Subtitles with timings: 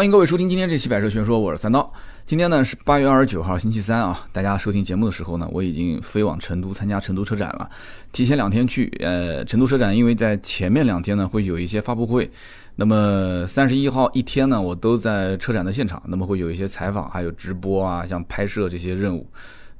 [0.00, 1.92] 欢迎各位收听今天这期《百车全说》，我是三刀。
[2.24, 4.26] 今天呢是八月二十九号，星期三啊。
[4.32, 7.68] 大家收听节目的时候呢，我已经飞往成都参加成都车展了，
[8.10, 8.90] 提前两天去。
[9.00, 12.30] 呃，成都车展因为在前面两天呢会有一些发布会，
[12.76, 19.26] 那么三十一号一天呢我都在车展的现场，那么会有一些采访，还有直播啊，像拍摄这些任务。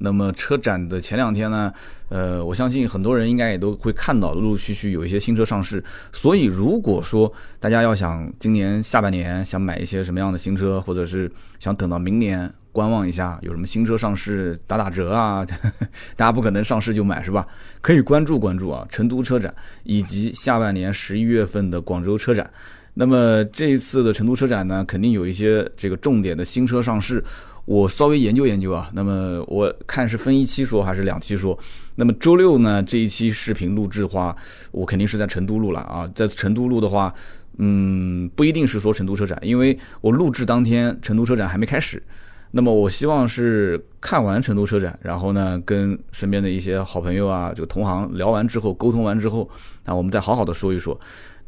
[0.02, 1.70] 那么车展的前两天呢，
[2.08, 5.82] 呃，我相信很多人应该也都会看到，陆陆续续有一些新车上市。
[6.10, 15.46] 所以如果说大家要想今年下半年想买一些什么样的新车，或者是想等到明年观望一下有什么新车上市打打折啊，
[16.16, 17.46] 大家不可能上市就买是吧？
[17.82, 19.54] 可以关注关注啊，成都车展
[19.84, 22.50] 以及下半年十一月份的广州车展。
[22.94, 27.22] 那么这一次的成都车展呢，肯定有一些这个重点的新车上市。
[27.70, 31.56] 我稍微研究研究啊，那么我看是分一期说还是两期说。
[31.94, 34.36] 那么周六呢这一期视频录制的话，
[34.72, 37.14] 我肯定是在成都录了啊，在成都录的话，
[37.58, 42.02] 嗯，不一定是说成都车展，因为我录制当天成都车展还没开始。
[42.50, 49.48] 那么我希望是看完成都车展，然后呢跟身边的一些好朋友啊，这个同行聊完之后，沟通完之后，
[49.84, 50.98] 啊，我们再好好的说一说。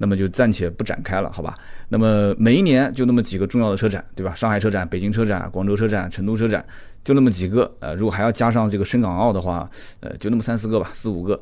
[0.02, 1.56] 那么就暂且不展开了，好吧？
[1.90, 4.34] 那么每一年就那么几个重要的车展，对吧？
[4.34, 6.64] 上海车展、北京车展、广州车展、成都车展，
[7.04, 7.72] 就那么几个。
[7.78, 11.40] 呃，如果还要加上这个深港澳的话，呃，就那么三四个吧，四五个。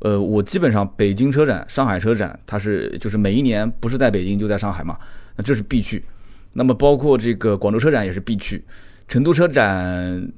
[0.00, 4.98] 呃，我基本上北京车展、上海车展，它是就是每一年不是在北京就在上海嘛，
[5.36, 6.04] 那这是必去。
[6.54, 8.64] 那么包括这个广州车展也是必去，
[9.06, 10.28] 成都车展。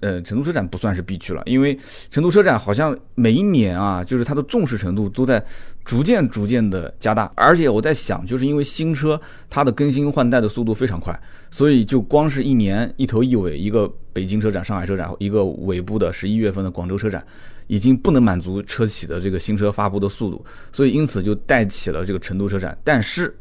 [0.00, 1.78] 呃，成都车展不算是必去了，因为
[2.10, 5.42] 成都车展好像每一年啊，就是它的重视程度都在
[5.84, 7.30] 逐渐逐渐的加大。
[7.34, 11.18] 而且我在想，就是因为新车它的更新换代的速度非常快，
[11.50, 17.22] 所以就光是一年一头一尾，一个北京车展、上海车展，一个尾部的十一月份的广州车展，
[17.66, 22.76] 已经不能满足车企的这个新车发布的速度，所以因此就带起了这个成都车展。
[22.82, 23.36] 但是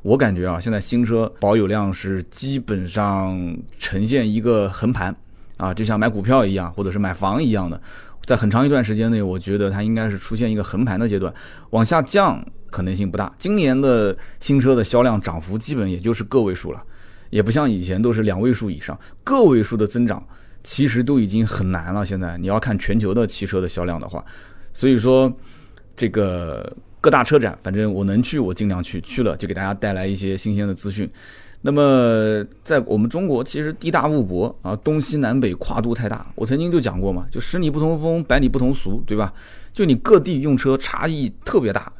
[0.00, 5.14] 我感觉啊，现在新车保有量是基本上呈现一个横盘。
[5.58, 7.78] 啊，就像买股票一样，或者是买房一样的，
[8.24, 11.34] 在很长一段时间内，我觉得它应该是出现一个横盘的阶段，
[11.70, 13.30] 往下降可能性不大。
[13.38, 16.82] 今年的新车的销量涨幅基本也就是个位数了，
[17.30, 20.24] 也不像以前都是两位数以上，个位数的增长
[20.62, 22.06] 其实都已经很难了。
[22.06, 24.24] 现在你要看全球的汽车的销量的话，
[24.72, 25.32] 所以说
[25.96, 31.10] 这个各大车展，反正我能去我尽量去，去了就给大家带来一些新鲜的资讯。
[31.60, 36.24] 那么，在我们中国，其实地大物博啊，东西南北跨度太大。
[36.36, 39.32] 我曾经就讲过嘛，就十里不同风，百里不同俗，对吧？
[39.72, 41.92] 就你各地用车差异特别大，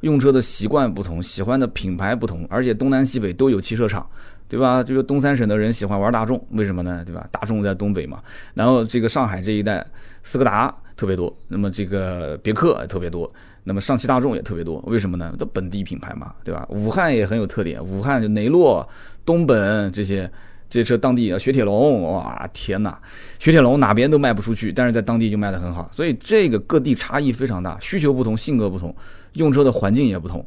[0.00, 4.04] 用车的习惯不同，喜欢的品牌不同，而且东南西北都有汽车厂，
[4.48, 4.82] 对吧？
[4.82, 7.04] 就是东三省的人喜欢玩大众，为什么呢？
[7.06, 7.24] 对吧？
[7.30, 8.20] 大众在东北嘛。
[8.54, 9.86] 然后这个上海这一带，
[10.24, 13.30] 斯柯达特别多，那么这个别克特别多。
[13.62, 15.34] 那么上汽大众也特别多，为什么呢？
[15.38, 16.66] 都本地品牌嘛，对吧？
[16.68, 18.86] 武汉也很有特点，武汉就雷诺、
[19.24, 20.30] 东本这些
[20.68, 23.00] 这些车，当地啊雪铁龙，哇天哪，
[23.38, 28.94] 雪铁龙哪边都卖不出去，但是在当地就卖得很好，所以这个各地差异非常大，需求不同，性格不同，
[29.32, 30.44] 用车的环境也不同，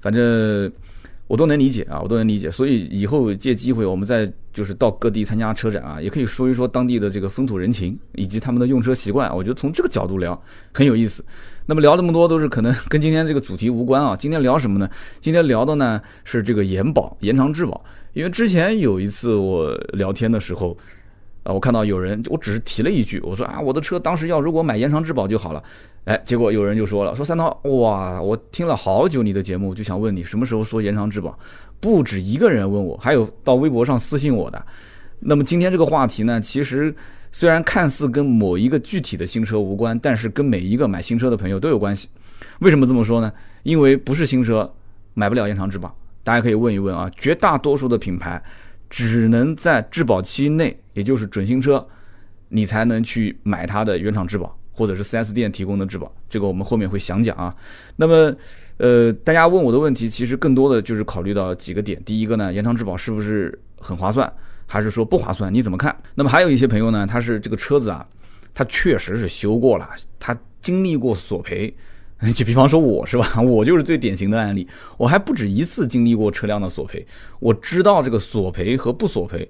[0.00, 0.72] 反正。
[1.26, 9.34] 我都能理解啊，我都能理解，所以以后借机会，我们再就是到各地参加车展啊，也可以说一说当地的这个风土人情以及他们的用车习惯。
[9.36, 10.40] 我觉得从这个角度聊
[10.72, 11.24] 很有意思。
[11.66, 14.16] 那么聊这么多都是可能跟今天这个主题无关啊。
[14.16, 14.88] 今天聊什么呢？
[15.20, 17.84] 今天聊的呢是这个延保、延长质保。
[18.12, 20.76] 因为之前有一次我聊天的时候。
[21.42, 25.62] 啊，我看到有人，我只是提了一句，我说啊，我的车当时要如果买延长质保就好了，
[26.06, 31.38] 哎，结果有人就说了，说三刀，哇，我听了好久你的节目，就想问你什么时候说延长质保，
[31.78, 34.66] 不止一个人问我，还有到微博上私信我的。
[35.20, 36.94] 那么今天这个话题呢，其实
[37.32, 42.08] 虽然看似跟某一个具体的新车无关，但是跟每一个买新车的朋友都有关系。
[42.60, 43.32] 为什么这么说呢？
[43.62, 44.72] 因为不是新车
[45.14, 48.42] 买不了延长质保，大家可以问一问啊，绝大多数的品牌。
[48.88, 51.84] 只能在质保期内，也就是准新车，
[52.48, 56.14] 你才能去买它的原厂质保，或者是 4S 店提供的质保。
[56.28, 57.54] 这个我们后面会详讲啊。
[57.96, 58.36] 那么，
[58.76, 62.00] 呃，大家问我的问题，其实更多的就是考虑到几个点。
[62.04, 64.30] 第一个呢，延长质保是不是很划算，
[64.66, 65.52] 还是说不划算？
[65.52, 65.96] 你怎么看？
[66.14, 68.06] 那么还有一些朋友呢，他是这个车子啊，
[68.54, 69.88] 他确实是修过了，
[70.20, 71.74] 他经历过索赔。
[72.34, 74.66] 就比方说我是吧， 我就是最典型的案例。
[74.96, 77.06] 我还不止一次经历过车辆的索赔，
[77.40, 79.46] 我知道这个索赔和不索赔，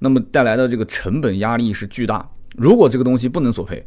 [0.00, 2.28] 那么带来的这个成本压力是巨大。
[2.56, 3.86] 如果这个东西不能索赔，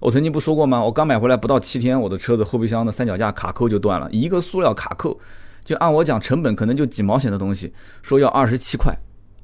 [0.00, 0.82] 我曾经不说过吗？
[0.82, 5.18] 我刚买回来不到七天，我的车子后备箱的三脚架卡扣就断了，一个塑料卡扣，
[5.64, 8.92] 就按我讲成本可能就几毛钱的东西，说要二十七块，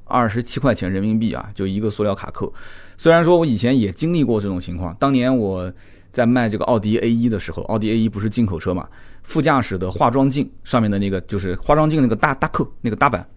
[0.03, 2.53] 二十七块钱人民币啊，就一个塑料卡扣。
[2.97, 5.71] 虽然说我以前也经历过这种情况，当年我。
[6.09, 8.87] 在卖这个奥迪 A 一的时候，奥迪 A 一不是进口车嘛？
[9.21, 13.27] 副驾驶的化妆镜上面的那个就是化妆镜那个大大扣那个大板，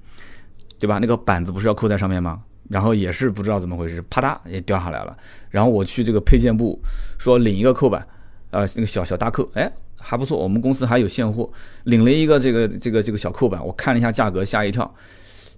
[0.78, 0.98] 对吧？
[0.98, 2.40] 那个板子不是要扣在上面吗？
[2.70, 5.14] 然后也是不知道怎么回事，啪嗒也掉下来了。
[5.50, 6.80] 然后我去这个配件部
[7.18, 8.06] 说领一个扣板，
[8.50, 11.50] 呃，那个小小搭扣，哎，还不错，我们公司还有现货，
[11.84, 14.94] 领了一个这个这个这个小扣板，我看了一下价格，吓一跳。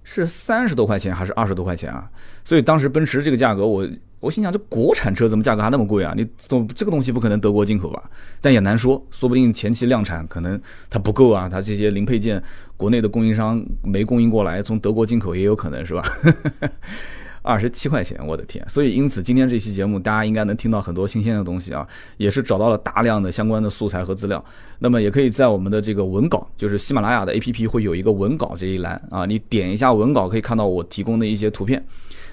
[0.05, 2.09] 是三十多块钱还是二十多块钱啊？
[2.43, 3.87] 所以当时奔驰这个价格，我
[4.23, 6.13] 我心想，这国产车怎么价格还那么贵啊？
[6.15, 8.01] 你总这个东西不可能德国进口吧？
[8.39, 10.57] 但也难说，说不定前期量产可能
[10.89, 12.41] 它不够啊，它这些零配件
[12.77, 16.03] 国内的供应商没供应过来，从德国进口也有可能是吧？
[17.43, 18.65] 二十七块钱，我的天！
[18.69, 21.85] 所以因此今天这期节目，大家应该能听到很多新鲜的东西啊，
[22.15, 24.41] 也是找到了大量的相关的素材和资料。
[24.79, 31.85] 那么也可以在我们的这个文稿，就是喜马拉雅的 APP 会有一个文稿这一栏啊，你点一下文稿可以看到我提供的一些图片。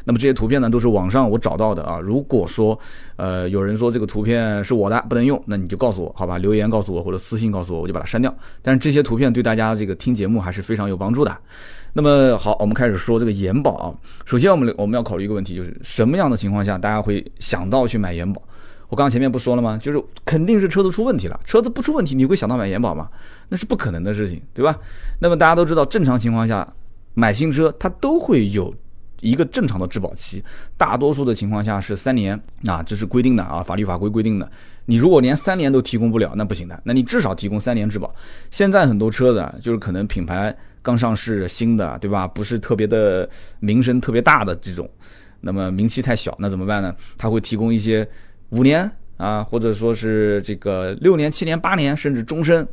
[0.05, 1.99] 那么这些图片呢，都是网上我找到的啊。
[2.00, 2.79] 如果说
[3.17, 8.35] 呃有人说这个图片是我的不能用，那你就告诉我好吧，留言告诉我或者私信告诉我，我就把它删掉。
[8.62, 11.37] 但是这些图片对大家这个听节目还是非常有帮助的。
[11.93, 13.94] 那么好，我们开始说这个延保啊。
[14.25, 18.41] 首先，我们我们要考虑一个问题，就是什么样的情况下大家会想到去买延保？
[18.88, 19.79] 我刚刚前面不说了吗？
[19.81, 21.38] 就是肯定是车子出问题了。
[21.44, 23.08] 车子不出问题，你会想到买延保吗？
[23.49, 24.76] 那是不可能的事情，对吧？
[25.20, 26.67] 那么大家都知道，正常情况下
[27.14, 28.73] 买新车它都会有
[29.20, 30.43] 一个正常的质保期，
[30.76, 34.50] 大多数的情况下是三年啊，这是规定的啊，法律法规规定的。
[34.87, 36.81] 你如果连三年都提供不了，那不行的。
[36.84, 38.14] 那你至少提供三年质保。
[38.50, 40.56] 现在很多车子就是可能品牌。
[40.82, 42.26] 刚上市新的，对吧？
[42.26, 43.28] 不是特别的
[43.58, 44.88] 名声特别大的这种，
[45.43, 46.96] 那么名气太小，那怎么办呢？
[47.19, 48.08] 他会提供一些
[48.49, 52.66] 五年啊，或者说是这个六年、七年、八年，甚至终身。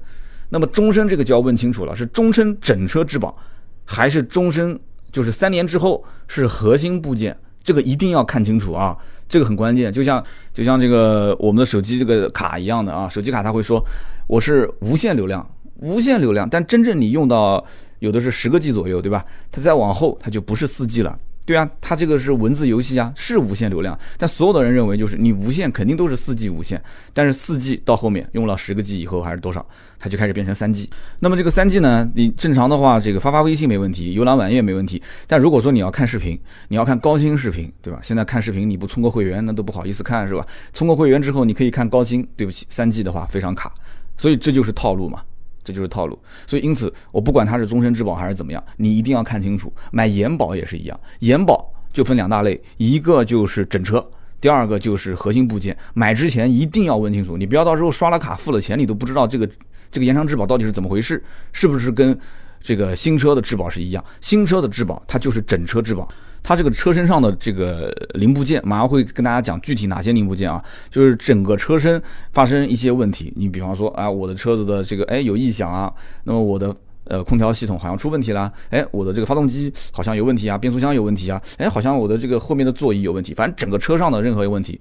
[0.48, 3.38] 那么终身这个就要问清楚了，是终身整车质保，
[3.84, 4.80] 还是终身
[5.12, 7.38] 就是三年之后是核心部件？
[7.63, 9.92] 这个一定要看清楚啊，这个很关键。
[9.92, 10.24] 就像
[10.54, 13.83] 就像这个我们的手机这个卡一样的啊，手机卡它会说
[14.27, 15.48] 我是无限流量，
[15.81, 17.65] 无限流量，但真正你用到。
[18.00, 19.25] 有的是十个 G 左右，对吧？
[19.51, 21.18] 它再往后，它就不是四 G 了，
[21.48, 23.98] 对啊，它这个是文字游戏啊，是无限流量。
[24.18, 26.84] 但所有的人认为，就是你无限肯定都是四 G 无限，
[27.14, 29.66] 但是四 G 到后面用了十个 G 以后还是多少，
[29.98, 30.90] 它就开始变成三 G。
[31.20, 35.02] 那么这个三 G 呢，你正常的话，这个发发微信没问题，游览网页没问题。
[35.26, 38.02] 但如果说你要看视频，你要看高清视频，对吧？
[38.04, 40.46] 现在看视频你不充个会员，那都不好意思看，是吧？
[40.74, 43.74] 充个会员之后，你可以看高清，对不起，三 G 的话非常卡，
[44.18, 45.22] 所以这就是套路嘛。
[45.68, 49.72] 这就是套路，所以因此我不管它是终身质保还是怎么样，你一定要看清楚。
[49.92, 54.10] 买延保也是一样，延保就分两大类，一个就是整车，
[54.40, 55.78] 第二个就是核心部件。
[55.94, 59.50] 买之前一定要问清楚，你不要到时候刷了卡付了钱，你都不知道这个
[59.92, 61.22] 这个延长质保到底是怎么回事，
[61.52, 62.18] 是不是跟
[62.62, 64.02] 这个新车的质保是一样？
[64.22, 66.08] 新车的质保它就是整车质保。
[66.48, 70.64] 它这个车身上的这个零部件，马上会跟大家讲具体哪些零部件啊？
[70.90, 72.02] 就是整个车身
[72.32, 76.74] 发生一些问题，你比方说啊，我的车子的这个哎有异响啊，那么我的
[77.04, 84.80] 呃空调系统好像出问题了，哎，我的这个发动机好像有问题啊，变速箱有问题啊，哎，好像我的这个后面的座椅有问题，反正整个车上的任何问题，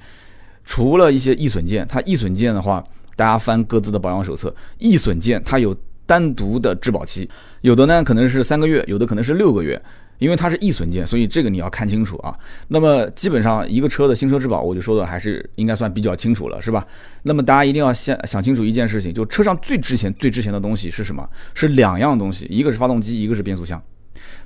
[0.65, 2.85] 除了一些易损件，它易损件的话，
[3.17, 5.77] 大家翻各自的保养手册，易损件它有
[6.07, 7.29] 单独的质保期，
[7.63, 9.83] 有的呢可能是三个月，有的可能是六个月。
[10.19, 12.37] 因为它是易损件，所以这个你要看清楚啊。
[12.69, 16.87] 那么基本上一个车的新车质保，我就说的还是应该算比较清楚了，是吧？
[17.23, 21.29] 那么大家一定要先想清楚一件事情，就车上最值钱、最值钱的东西是什么？
[21.55, 23.83] 是两样东西，一个是发动机，一个是变速箱。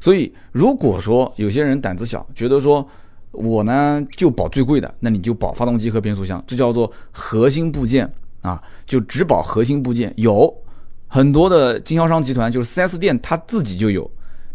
[0.01, 2.87] 所以如果说有些人胆子小，觉得说
[3.31, 10.13] 我呢就保最贵的，那你就保发动机和变速箱，这叫做核心部件啊，就只保核心部件。
[10.17, 10.53] 有
[11.07, 14.11] 很多的经销商集团，就是 4S 店，他自己就有。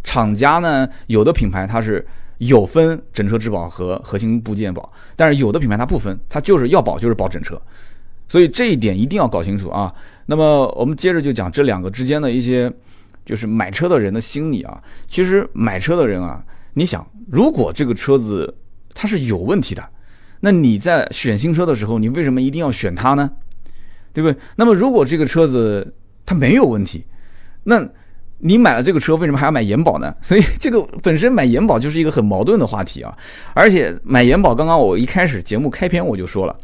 [0.05, 2.05] 厂家呢，有的品牌它是
[2.37, 7.59] 有分整车质保和核心部件保，但是有的品牌它不分，它就是要保就是保整车，
[8.27, 9.93] 所以这一点一定要搞清楚啊。
[10.27, 12.71] 那么我们接着就讲这两个之间的一些，
[13.25, 14.81] 就是买车的人的心理啊。
[15.07, 16.43] 其实买车的人啊，
[16.73, 18.55] 你想，如果这个车子
[18.93, 19.83] 它是有问题的，
[20.39, 23.29] 那你在选新车的时候，你为什么一定要选它呢？
[24.13, 24.39] 对不对？
[24.55, 25.93] 那么如果这个车子
[26.25, 27.03] 它没有问题，
[27.63, 27.85] 那
[28.47, 30.13] 你买了这个车，为什么还要买延保呢？
[30.21, 33.11] 所以这个本身买延保就是一个很矛盾的话题啊。
[33.55, 36.55] 而且买延保，刚刚我一开始节目开篇我就说了，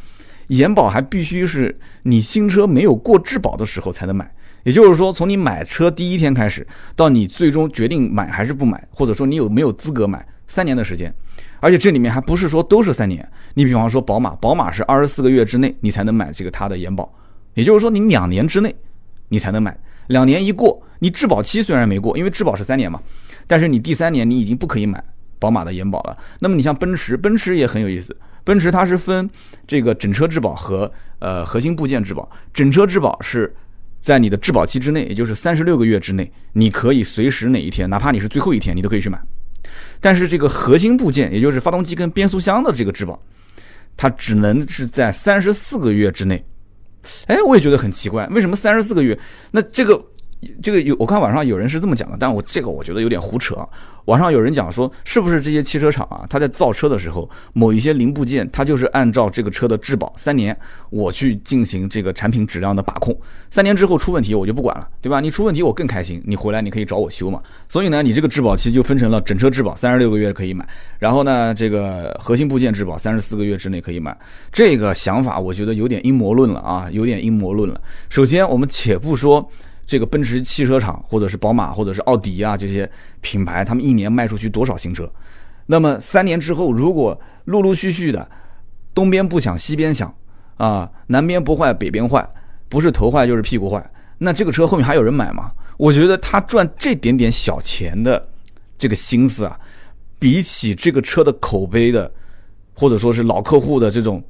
[0.49, 4.31] 延保还必须是你新车没有过质保的时候才能买。
[4.63, 11.11] 也就是说，从你买车第一天开始，到你最终决定买还是不买，或者说你有没有资格买，三年的时间。
[11.59, 13.27] 而且这里面还不是说都是三年。
[13.55, 17.11] 你比方说宝马，宝马是二十四个月之内你才能买这个它的延保，
[17.55, 18.75] 也就是说你两年之内
[19.29, 19.75] 你才能买，
[20.07, 20.81] 两年一过。
[20.99, 23.01] 你质保期虽然没过，因为质保是三年嘛，
[23.47, 25.03] 但是你第三年你已经不可以买
[25.39, 26.15] 宝马的延保了。
[26.39, 29.27] 那么你像奔驰，奔驰也很有意思，奔驰它是分
[29.65, 32.29] 这个整车质保和呃核心部件质保。
[32.53, 33.51] 整车质保是
[33.99, 39.19] 在你的质保期之内，也就是三十六个月之内，你可以随时哪一天，哪怕你是最后一天，你都可以去买，
[39.99, 43.19] 但是这个核心部件，也就是发动机跟变速箱的这个质保，
[43.97, 46.45] 它只能是在三十四个月之内。
[47.27, 49.17] 哎，我也觉得很奇怪，为什么三十四个月？
[49.51, 50.01] 那这个。
[50.61, 53.55] 这个有我看网上有人是这么讲的，但我这个我觉得有点胡扯。
[53.55, 53.67] 啊
[54.05, 60.57] 网上有人讲说，是不是这些汽车厂啊，他在造车的时候，某一些零部件，他就是按照这个车的质保三年，
[60.89, 63.15] 我去进行这个产品质量的把控，
[63.51, 65.19] 三年之后出问题我就不管了，对吧？
[65.19, 67.39] 你出问题我更开心，你回来你可以找我修嘛。
[67.69, 70.67] 所以呢，你这个质保期就分成了整车质保三十六个月可以买，
[70.97, 74.17] 然后呢，这个核心部件质保三十四个月之内可以买。
[74.51, 77.79] 这个想法我觉得有点阴谋论了啊，有点阴谋论了。
[78.09, 79.47] 首先我们且不说。
[79.85, 85.11] 这个奔驰汽车厂，或者是宝马，或者是奥迪啊，这些品牌，他们一年卖出去多少新车？
[85.65, 88.29] 那么三年之后，如果陆陆续续的
[88.93, 90.13] 东边不响西边响
[90.57, 92.27] 啊，南边不坏北边坏，
[92.69, 95.51] 不是头坏就是屁股坏，那这个车后面还有人买吗？
[95.77, 98.29] 我觉得他赚这点点小钱的
[98.77, 99.59] 这个心思啊，
[100.19, 102.11] 比起这个车的口碑的，
[102.73, 104.23] 或者说是老客户的这种。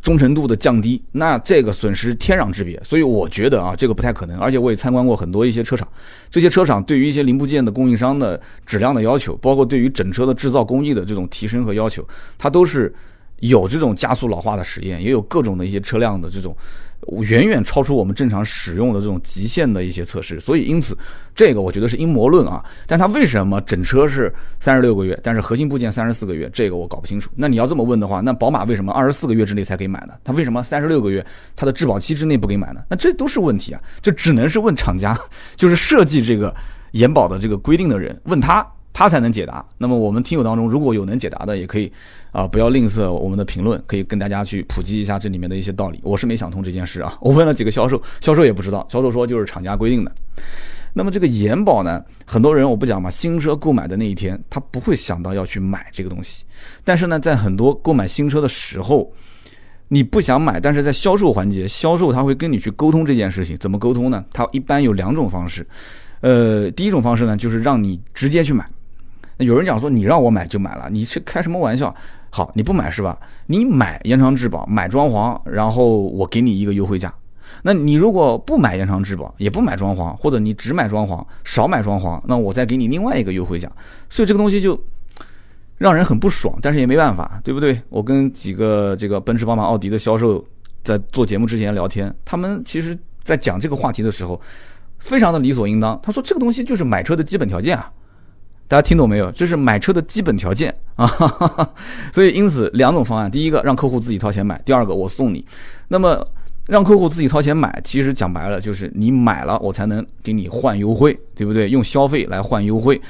[0.00, 4.38] 忠诚度的降低，那这个损失天壤之别，所以我觉得啊，这个不太可能。
[4.38, 5.86] 而且我也参观过很多一些车厂，
[6.30, 12.06] 这些车厂对于一些零部件的供应商的质量的要求，包括对于整车的制造工艺的这种提升和要求，
[12.38, 12.94] 它都是
[13.40, 16.56] 有这种加速老化的实验，也有各种的一些车辆的这种。
[17.22, 20.98] 远远超出我们正常使用的这种极限的一些测试，所以因此
[21.32, 22.62] 这个我觉得是阴谋论啊。
[22.86, 24.30] 但它为什么整车是
[24.60, 27.30] 三十六个月，但是核心部件三十四个月，这个我搞不清楚。
[27.36, 30.12] 那你要这么问的话，那宝马为什么二十四个月之内才可以买呢？
[30.22, 31.24] 它为什么三十六个月
[31.56, 32.82] 它的质保期之内不给买呢？
[32.90, 35.16] 那这都是问题啊，这只能是问厂家，
[35.56, 36.54] 就是设计这个
[36.90, 38.66] 延保的这个规定的人问他。
[38.98, 39.64] 他才能解答。
[39.78, 41.92] 那么我们听友当中如果有能解答的，也可以
[42.32, 46.00] 啊，不要吝啬我们的评论，可以跟大家去普及一下这里面的一些道理。
[46.02, 50.10] 我是没想通这件事啊，我问了几个销售，销售也不知道，销售说就是厂家规定的。
[50.94, 56.44] 那么这个延保呢，很多人我不讲嘛，新车购买的那一天，他不会想到要去买这个东西。
[56.82, 59.08] 但是呢，在很多购买新车的时候，
[59.86, 63.56] 你不想买，但是在销售环节，销售他会跟你去沟通这件事情。
[63.58, 64.24] 怎么沟通呢？
[64.32, 65.64] 他一般有两种方式。
[66.20, 68.68] 呃，第一种方式呢，就是让你直接去买。
[69.38, 71.94] 有人讲说你让我买就买了，你是开什么玩笑？
[72.30, 73.18] 好，你不买是吧？
[73.46, 77.12] 你买延长质保，买装潢，然后我给你一个优惠价。
[77.62, 83.70] 那你如果不买延长质保，也不买装潢，或者你只买装潢，少买装潢，那我再给你另外一个优惠价。
[84.10, 84.78] 所以这个东西就
[85.78, 87.80] 让人很不爽，但是也没办法，对不对？
[87.88, 90.44] 我跟几个这个奔驰、宝马、奥迪的销售
[90.84, 94.38] 在做节目之前聊天，他们其实在讲这个话题的时候，
[94.98, 95.98] 非常的理所应当。
[96.02, 97.90] 他说这个东西就是买车的基本条件啊。
[98.68, 99.32] 大家听懂没有？
[99.32, 101.08] 这是买车的基本条件啊，
[102.12, 105.42] 所以因此两种方案，第一个让客户自己掏钱买，第二个我送你。
[105.88, 106.22] 那么
[106.66, 111.70] 让客户自己掏钱买，其实讲白了就是你买了我才能给你换优惠，对不对？
[111.70, 113.00] 用消费来换优惠。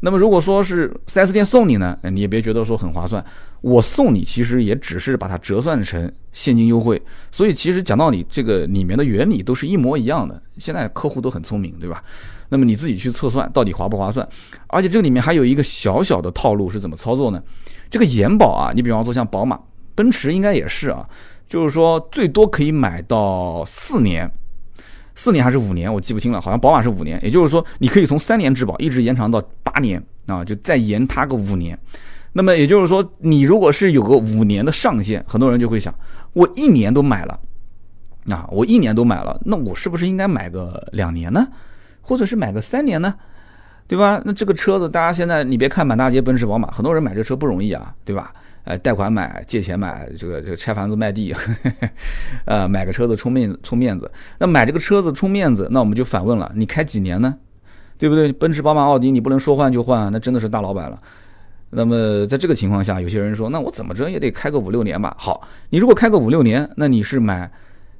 [0.00, 3.24] 那么如果说是 4S 店送你呢，你也别觉得说很划算。
[3.62, 7.00] 我送你其实也只是把它折算成现金优惠，
[7.32, 10.40] 所以其实讲道理，这个里面的原理都是一模一样的。
[10.58, 12.04] 现在客户都很聪明，对吧？
[12.50, 14.28] 那么你自己去测算到底划不划算？
[14.68, 17.42] 而且这里面还有一个小小的套路是怎么操作呢？
[17.88, 19.60] 这个延保啊，你比方说像宝马、
[19.94, 21.08] 奔驰应该也是啊，
[21.46, 24.30] 就是说最多可以买到四年，
[25.14, 31.78] 四年还是五年，我记不清了，好像宝马是五年，也就是说你可以从三年质保一直延长到八年啊，就再延它个五年。
[32.32, 35.94] 那么也就是说，你如果是有个五年的上限，很多人就会想，
[36.34, 37.40] 我一年都买了，
[38.28, 41.48] 啊，我一年都买了，那我是不是应该买个两年呢？
[42.02, 43.14] 或者是买个三年呢，
[43.88, 44.20] 对吧？
[44.24, 48.32] 那这个车子，大家现在你别看满大街奔驰、宝马，很多人买这车不容易啊，对吧？
[48.64, 51.32] 呃，贷款买、借钱买，这个这个拆房子卖地，
[52.46, 54.10] 呃，买个车子充面充面子。
[54.38, 57.32] 那买这个车子充面子，那我们就反问了：你开几年呢？
[57.96, 58.32] 对不对？
[58.32, 61.00] 奔驰、宝马、奥迪，你不能说换就换，那真的是大老板了。
[61.70, 65.14] 那么在这个情况下，有些人说，那我怎么着也得开个五六年吧？
[65.16, 67.48] 好，你如果开个五六年，那你是买？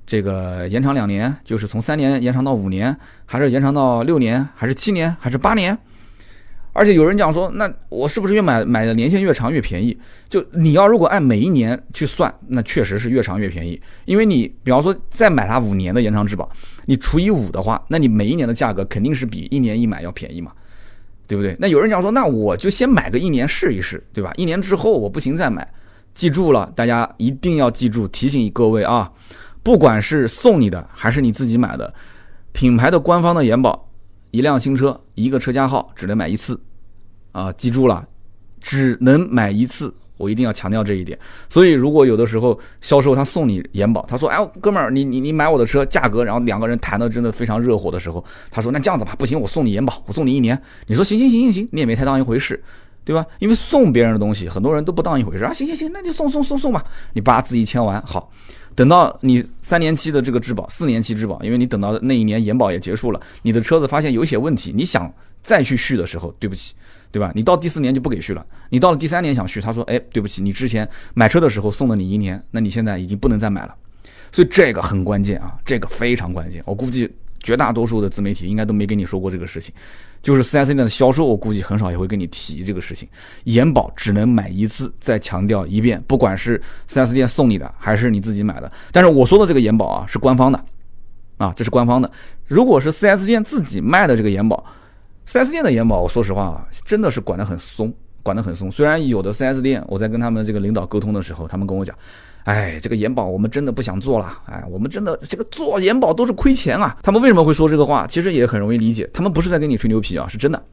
[0.06, 5.76] 这个延长两年，就是从三年延长到五年，还是延长到六年，还是七年，还是八年？
[6.72, 9.98] 而且有人讲说，那我是不是越买买的年限越长越便宜？
[10.28, 13.80] 就你要如果按每一年去算，那确实是越长越便宜。
[14.04, 16.48] 因为你比方说再买它五年的延长质保，
[16.84, 20.52] 你除以五的话，那你每一年的价格肯定是比一年一买要便宜嘛，
[21.26, 21.56] 对不对？
[21.58, 24.30] 那有人讲说，那我就先买个一年试一试，对吧？
[24.36, 25.66] 一年之后我不行再买。
[26.12, 29.10] 记住了，大家一定要记住，提醒各位啊。
[29.66, 31.92] 不管是送你的还是你自己买的，
[32.52, 33.88] 品牌的官方的延保，
[34.30, 36.56] 一辆新车一个车架号只能买一次，
[37.32, 38.06] 啊，记住了，
[38.60, 41.18] 只能买一次，我一定要强调这一点。
[41.48, 50.56] 所以如果有的时候销售他送你延保，他说，哎，哥们儿，你你你买我的车价格，然后两个人谈的真的非常热火的时候，他说，那这样子吧，不行，我送你延保，我送你一年。
[50.86, 52.62] 你说行行行行行，你也没太当一回事。
[53.04, 53.24] 对吧？
[53.38, 55.54] 因为送别人的东西，很多人都不当一回事啊。
[55.54, 56.84] 行行行，那就送送送送吧。
[57.12, 58.32] 你把字一签完，好，
[58.76, 66.74] 等到你三年期的这个质保，四年期质保，因为你等到那一年延保也结束了，你的车子发现有一些问题，你想再去续的时候，对不起，
[67.10, 67.32] 对吧？
[67.34, 68.44] 你到第四年就不给续了。
[68.68, 73.74] 你到了第三年想续，他说，哎，对不起，你之前买车的时候送了你一年，那你现在已经不能再买了。
[74.30, 76.62] 所以这个很关键啊，这个非常关键。
[76.66, 77.10] 我估计
[77.42, 79.72] 绝大多数的自媒体应该都没跟你说过这个事情。
[80.26, 83.08] 就是 4S 店的销售，我估计很少也会跟你提这个事情。
[83.44, 88.68] 延保只能买一次，再强调一遍，不管是 4S 店送你的还是你自己买的。
[88.90, 90.64] 但是我说的这个延保啊，是官方的，
[91.36, 92.10] 啊，这是官方的。
[92.48, 94.64] 如果是 4S 店自己卖的这个延保
[95.28, 98.68] ，4S 店的延保，我说实话啊，真的是管得很松，管得很松。
[98.68, 101.96] 虽然有的 4S 店，我在跟他们这个领导沟通的时候，他们跟我讲。
[102.46, 104.40] 哎，这个延保我们真的不想做了。
[104.46, 106.96] 哎，我们真的这个做延保都是亏钱啊。
[107.02, 108.06] 他们为什么会说这个话？
[108.06, 110.64] 其实也很容易理解，他们不是在跟你吹牛皮啊，是真的。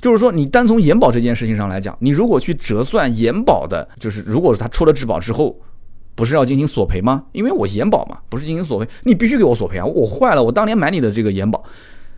[0.00, 5.60] 就是说，你单从延保这件事情上来讲，你如果去折算延保的，就是如果他出了质保之后，
[6.14, 7.22] 不是要进行索赔吗？
[7.32, 9.84] 因为我延保嘛，不是进行索赔，你必须给我索赔啊。
[9.84, 11.62] 我坏了，我当年买你的这个延保，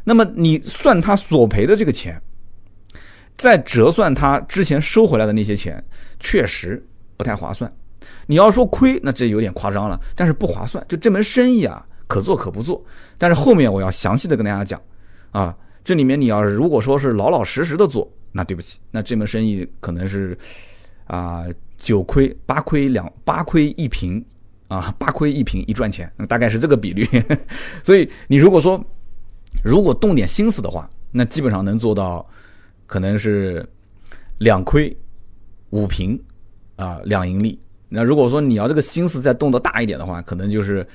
[0.05, 2.23] 那么你算他索赔的这个钱，
[3.37, 5.83] 再折算他之前收回来的那些钱，
[6.21, 6.81] 确实
[7.17, 7.69] 不太划算。
[8.27, 10.85] 你要说亏，那这有点夸张了，但是不划算。
[10.89, 12.83] 就这门生意啊，可做可不做。
[13.19, 14.81] 但是后面我要详细的跟大家讲，
[15.31, 20.37] 啊，这里面你要是如果说是老老实实的做，那对不起，那这门生意可能是
[21.07, 21.45] 啊
[21.79, 24.25] 九亏八亏两八亏一平
[24.69, 27.07] 啊八亏一平一赚钱，大概是这个比率。
[27.83, 28.83] 所以你如果说
[29.63, 32.27] 如果动点心思的话，那基本上能做到
[32.87, 33.69] 可能是
[34.39, 34.97] 两亏
[35.71, 36.19] 五平
[36.77, 37.59] 啊两盈利。
[37.93, 40.87] 那如果说你要这个心思再动得大一点的话，可能就是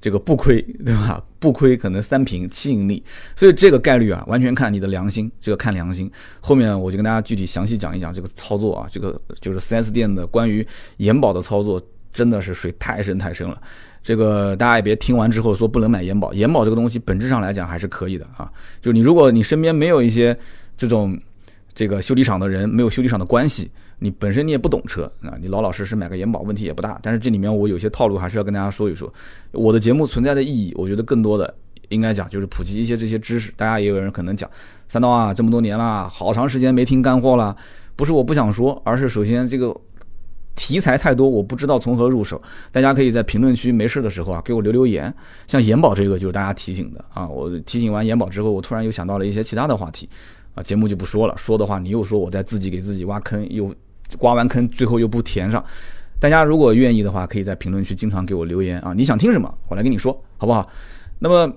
[0.00, 1.22] 这个不亏，对吧？
[1.40, 3.02] 不亏可能三平七盈利，
[3.36, 6.10] 所以这个概率啊，完全看你的良心，这个看良心。
[6.40, 10.66] 后面我就跟大家具体详细讲一讲这个操作啊，这个就是 4S 店的关于
[10.98, 11.82] 延保的操作，
[12.12, 13.60] 真的是水太深太深了。
[14.02, 18.50] 这个大家也别听完之后说不能买延保，延保这个东西本质上来讲还是可以的啊。
[18.82, 20.36] 就你如果你身边没有一些
[20.76, 21.18] 这种
[21.74, 23.70] 这个修理厂的人，没有修理厂的关系。
[23.98, 26.98] 你本身你也不懂车啊，你老老实实买个延保问题也不大。
[27.02, 29.12] 但是这里面我有些套路还是要跟大家说一说。
[29.52, 31.54] 我的节目存在的意义，我觉得更多的
[31.88, 33.52] 应该讲就是普及一些这些知识。
[33.56, 34.50] 大家也有人可能讲
[34.88, 37.56] 三刀啊，这么多年了，好长时间没听干货了。
[37.96, 39.74] 不是我不想说，而是首先这个
[40.56, 42.42] 题材太多，我不知道从何入手。
[42.72, 45.14] 大家可以在评论区没事的时候啊，给我留留言。
[45.46, 50.08] 像延保这个就是大家提醒的啊，我提醒完延保之后，我突然又想到了一些其他的话题
[50.54, 51.34] 啊，节目就不说了。
[51.36, 53.72] 说的话你又说我在自己给自己挖坑又。
[54.20, 55.64] 挖完坑，最后又不填上。
[56.20, 60.68] 大家如果愿意的话，可以在评论区经常给我留言啊，你想听什么，我来跟你说，好不好？
[61.18, 61.52] 那么，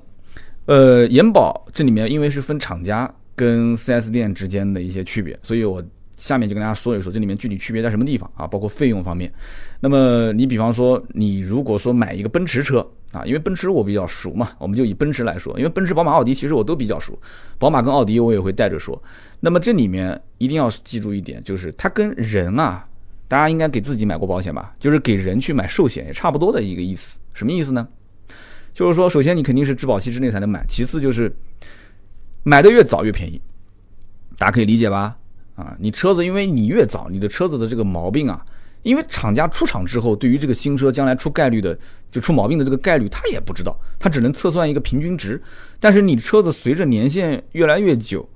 [0.65, 5.81] 呃，延保这里面因为是分厂家跟 4S 店之间的一些区别，所以我
[6.17, 9.31] 下面就跟大家说一说这里面具体区别在什么地方啊，包括费用方面。
[9.79, 12.79] 那么你比方说，你如果说买一个奔驰车
[13.13, 17.17] 啊，因为奔驰我比较熟嘛，我们就以奔驰来说，因为奔驰、宝马、奥迪其实我都比较熟，
[17.57, 19.01] 宝马跟奥迪我也会带着说。
[19.39, 22.85] 那么这里面一定要记住一点，就是它跟人啊，
[23.27, 24.73] 大家应该给自己买过保险吧？
[24.79, 27.19] 就是给人去买寿险也差不多的一个意思。
[27.33, 27.87] 什么意思呢？
[28.73, 31.31] 就是说，首先你肯定是质保期之内才能买，其次就是
[32.43, 33.39] 买的越早越便宜，
[34.37, 35.15] 大家可以理解吧？
[35.57, 38.41] 啊，你车子因为你越早，你的车子的这个毛病啊，
[38.83, 41.77] 因为厂家出厂之后，对于这个新车将来出概率的
[42.09, 45.41] 就出毛病的这个概率，他也不知道，他只能测算一个平均值。
[45.81, 48.27] 但是你车子随着年限越来越久。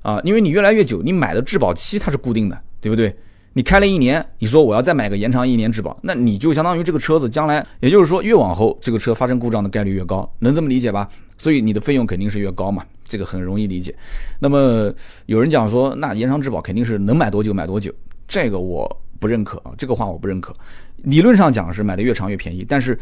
[0.00, 3.14] 啊，因为你越来越久，你买的质保期它是固定的，对不对？
[3.54, 11.06] 你开了一年，你说我要再买个延长一年质保，那你就相当于这个车子将来，也就是说越往后这个车发生故障的概率越高，能这么理解吧？
[11.36, 13.94] 所以你的费用肯定是越高嘛，这个很容易理解。
[14.38, 14.92] 那么
[15.26, 17.92] 有人讲说，那延长质保肯定是能买多久买多久，
[18.28, 20.54] 这个我不认可啊，这个话我不认可。
[20.98, 22.98] 理论上讲是买的越长越便宜，但是。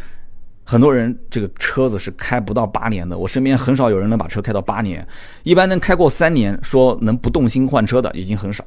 [0.69, 5.07] 很多人这个车子是开不到八年的，我身边很少有人能把车开到八年，
[5.45, 8.65] 一般能开过三年，说能不动心换车的已经很少。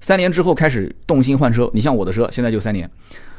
[0.00, 2.90] 三年之后开始动心换车，你像我的车现在就三年。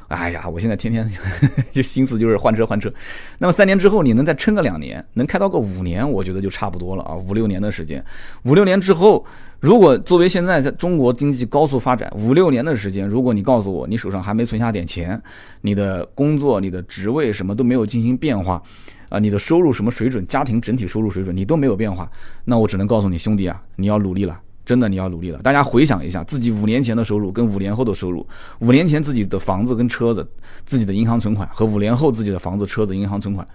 [0.08, 1.10] 哎呀，我现在天天
[1.72, 2.92] 就心思就是换车换车。
[3.40, 7.14] 那么三年之后，你能再撑个两年，能开到个五年，我觉得就差不多了啊。
[7.14, 8.04] 五六年的时间，
[8.44, 9.26] 五六年之后，
[9.60, 15.22] 如果作为现在在中国经济高速发展，五六年的时间，如果你告诉我你手上还没存下点钱，
[15.62, 18.62] 你的工作、你的职位什么都没有进行变化，
[19.10, 22.10] 啊，你的收入什么水准，家庭整体收入水准你都没有变化，
[22.46, 24.40] 那我只能告诉你兄弟啊，你要努力了。
[24.68, 25.40] 真的你要努力了。
[25.42, 28.28] 大家回想一下自己五年前的收入跟五年后的收入，
[28.60, 30.30] 五年前自己的房子跟车子、
[30.66, 33.48] 自己的银行存款和五年后自己的房子、车子、银行存款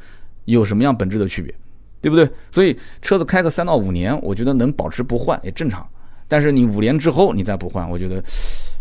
[0.46, 1.55] 有什么样本质的区别，
[2.01, 2.27] 对不对？
[2.51, 5.87] 所以车子开个三到五年，我觉得能保持不换也正常。
[6.27, 8.25] 但是你五年之后你再不换，我觉得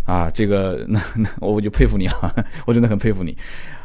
[0.05, 2.33] 啊，这个那那我就佩服你啊，
[2.65, 3.35] 我真的很佩服你。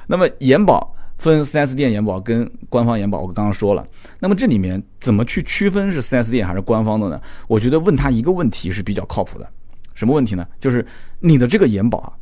[0.07, 3.87] 那么延保分 4S 店延保跟官方延保，我刚刚说了。
[4.21, 7.21] 那么这里面怎么去区分是 4S 店还是官方的呢？
[7.49, 9.49] 我觉得问他一个问题是比较靠谱的。
[9.95, 10.47] 什么问题呢？
[10.61, 10.87] 就是
[11.21, 12.13] 你的这个延保啊，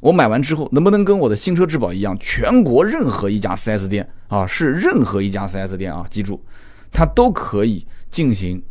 [0.00, 6.42] 我买完之后能不能跟我的新车质保一样，全国任何一家 4S 店啊，是任何一家 4S 店啊，记住，
[6.92, 8.62] 它都可以进行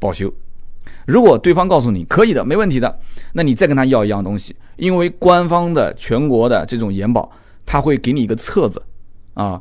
[0.00, 0.32] 保修。
[1.06, 2.98] 如果对方告诉你可以的，没问题的，
[3.34, 7.30] 那你再跟他要一样东西，因为官方的全国的这种延保，
[7.68, 8.82] 他会给你一个册子
[9.34, 9.60] 啊。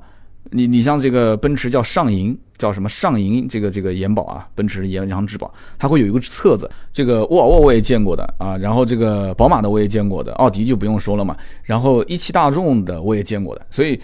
[0.49, 6.69] 你你像这个奔驰叫上银，叫什么上银这个这个延保啊，奔驰延长质保，它会有一个册子。
[6.93, 11.35] 这个沃尔沃我也见过的啊，然后这个宝马的我也见过的，奥迪就不用说了嘛。
[11.63, 13.99] 然后一汽大众的我也见过的，所以，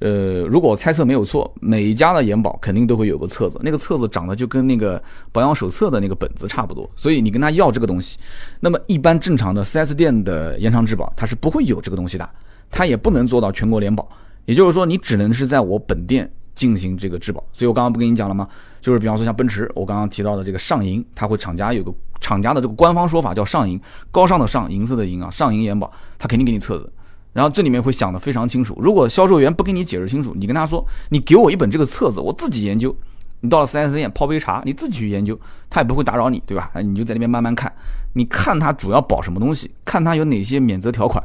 [0.00, 6.86] 呃，如果我猜测没有错，每一家的延保肯定都会有个册子，那个册子长得就跟那个保养手册的那个本子差不多。
[6.94, 8.18] 所以你跟他要这个东西，
[8.60, 12.28] 那么一般正常的 4S 店的延长质保它是不会有这个东西的，
[12.70, 14.08] 它也不能做到全国联保。
[14.44, 18.48] 也就是说，你只能是在我本店进行这个质保，所以我刚刚不跟你讲了吗？
[18.80, 23.80] 就是比方说像奔驰，我刚刚提到的这个上银，它会厂家有个厂家的这个官方说法叫上银，
[24.12, 26.92] 高尚的上，银色的银啊，上银延保，它肯定给你册子，
[27.32, 28.78] 然后这里面会想的非常清楚。
[28.80, 32.94] 如果销售员不给你解释清楚，你跟他说，你给我一本这个册子，我自己研究。
[33.40, 36.70] 你到了 4S 店泡杯茶，你自己去研究，他也不会打扰你，对吧？
[36.82, 37.70] 你就在那边慢慢看，
[38.14, 41.22] 你看他主要保什么东西，看他有哪些免责条款。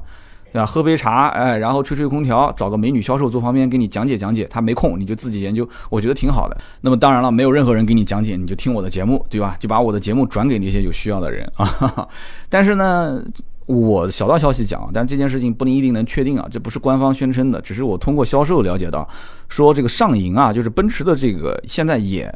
[0.52, 0.66] 对吧？
[0.66, 4.46] 喝杯茶，哎，然后吹吹空调，找个美女销售坐旁边给你讲解讲解。
[4.50, 6.58] 他没空，你就自己研究，我觉得挺好的。
[6.82, 9.56] 那么当然了，没有任何人给你讲解，你就听我的节目，对吧？
[9.60, 12.08] 就把我的节目转给那些有需要的人啊。
[12.50, 13.24] 但是呢，
[13.66, 19.08] 我小道消息讲，但这件事情不能一定能确定啊，这不是官方宣称的，只是我通过销售了解到，
[19.48, 22.34] 说这个上银啊，就是奔驰的这个现在也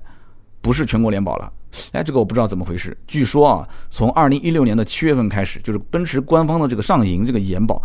[0.62, 1.51] 不是全国联保了。
[1.91, 2.97] 哎，这个我不知道怎么回事。
[3.07, 7.81] 据说啊，从二零一六年的七月份开始，就是奔驰官方的这个上银这个延保，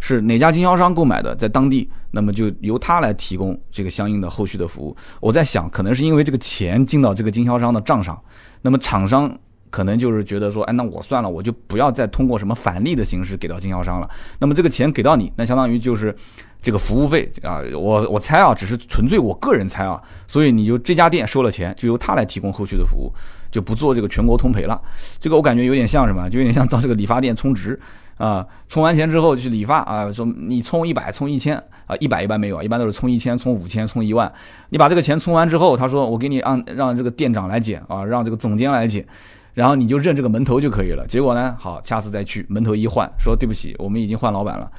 [0.00, 4.96] 是哪家经销商购买的，在当地，那么就由他来提供这个相应的后续的服务。
[5.20, 8.20] 我在想，可能是因为这个钱进到这个经销商的账上，
[8.62, 9.30] 那么厂商
[9.70, 14.08] 可能就是觉得说，哎，那我算了，我就不要再通过什么返利的形式给到经销商了。
[14.38, 16.14] 那么这个钱给到你，那相当于就是。
[16.62, 23.12] 这个服务费啊，我我猜啊，只是纯粹我个人猜啊，所以你就这家店收了钱，就由他来提供后续的服务，
[23.50, 24.80] 就不做这个全国通赔了。
[25.18, 27.80] 这个我感觉有点像什么，就有点像到这个理发店充值
[28.18, 34.30] 啊，充完钱之后去理发啊，说你充一百，充一千啊，一百一般没有，一般都是充一千，充五千，充一万。
[34.68, 39.06] 你把这个钱充完之后，他说我给你让让这个店长来减啊，让这个总监来减，
[39.54, 41.06] 然后你就认这个门头就可以了。
[41.06, 44.70] 结果呢，好，下次再去门头一换，说对不起，我们已经换老板了。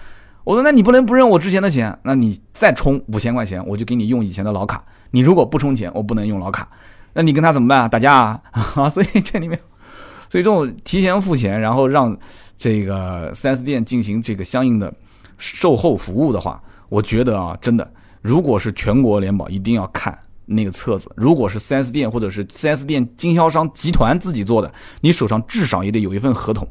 [0.43, 4.84] 我说，那你不能不认我之前的钱，那你再充五千块钱，我就给你用以前的老卡。
[5.12, 6.67] 你如果不充钱，我不能用老卡。
[7.13, 7.88] 那你跟他怎么办啊？
[7.88, 8.89] 打架啊？
[8.89, 9.60] 所以这里面，
[10.30, 12.17] 所以这种提前付钱，然后让
[12.58, 14.91] 这个 4S 店进行这个相应的
[15.38, 21.12] 售后服务的话，我觉得啊，真的，如果是全国联保，一定要看那个册子。
[21.15, 26.67] 如果是 4S 店或者是 4S 店经销商集团自己做的，你手上至少也得有一份合同。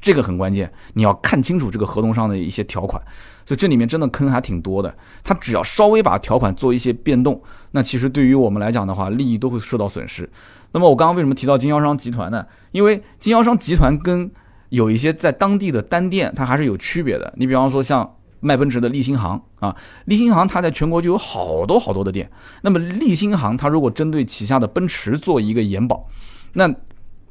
[0.00, 3.02] 这个很关键，你要看清楚这个合同上的一些条款，
[3.44, 4.96] 所以这里面真的坑还挺多的。
[5.24, 10.30] 他只要稍微把条款做一些变动，那其实对于我们来讲的话，利益都会受到损失。
[10.72, 12.46] 那么我刚刚为什么提到经销商集团呢？
[12.70, 14.30] 因为经销商集团跟
[14.68, 17.32] 有一些在当地的单店，它还是有区别的。
[17.36, 22.30] 你比方说像卖奔驰的利星行啊，利星行它在全国就有好多好多的店。
[22.62, 26.06] 那么利星行它如果针对旗下的奔驰做一个延保，
[26.52, 26.72] 那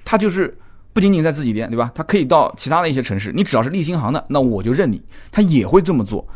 [0.04, 0.58] 它就是。
[0.98, 1.92] 不仅仅在自己店，对吧？
[1.94, 5.00] 他可以到其他的一些城市，你只要是立新行的，那我就认你。
[5.32, 6.28] 他也会这么做。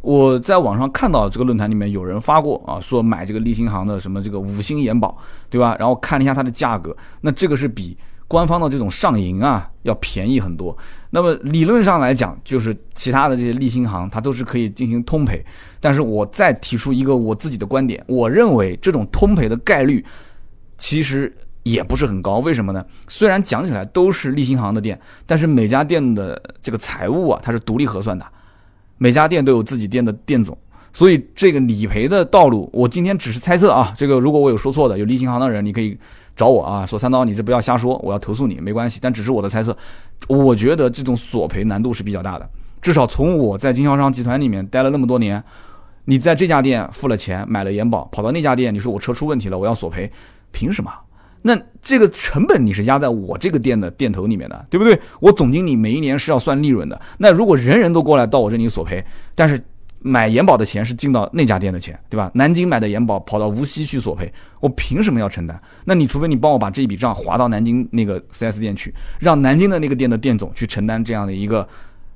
[0.00, 5.16] 我在网上看到这个论坛里面有人发过啊，说买这个立新行的什么这个五星延保，
[5.48, 5.76] 对吧？
[5.78, 10.76] 然后看了一下它的价格，那这个是比官方的这种上银啊要便宜很多。
[11.10, 15.46] 那么理论上来讲，就是其他的这些立新行它都是可以进行通赔。
[15.78, 20.04] 但是我再提出一个我自己的观点，我认为这种通赔的概率
[20.76, 21.32] 其实。
[21.70, 22.84] 也不是很高，为什么呢？
[23.08, 28.26] 虽然讲起来都是立新行的店，但是每家店的这个财务啊，它是独立核算的，
[28.96, 30.56] 每家店都有自己店的店总，
[30.92, 33.92] 所以这个理赔的道路，我今天只是猜测啊。
[33.96, 35.98] 这个如果我有说错的，有立新行的人，你可以
[36.34, 38.98] 找我啊，说三刀，你这不要瞎说，我要投诉你，没关系。
[39.02, 39.76] 但只是我的猜测，
[40.28, 42.48] 我觉得这种索赔难度是比较大的。
[42.80, 45.42] 至少从我在经销商集团里面待了那么多年，
[46.04, 50.10] 你在这家店付了钱买了延保，跑到那家店，你说我车出问题了，我要索赔，
[50.52, 50.90] 凭什么？
[51.42, 54.98] 那这个成本你是压在我这个店的店头里面的，对不对？
[55.20, 57.00] 我总经理每一年是要算利润的。
[57.18, 59.60] 那如果人人都过来到我这里索赔，但是
[60.00, 62.30] 买延保的钱是进到那家店的钱，对吧？
[62.34, 65.60] 南京买的延保跑到无锡去索赔，我凭什么要承担？
[65.84, 71.66] 那你除非你帮我把这笔账划到南京那个 4S 店去，让南京的那个店的店总去承担这样的一个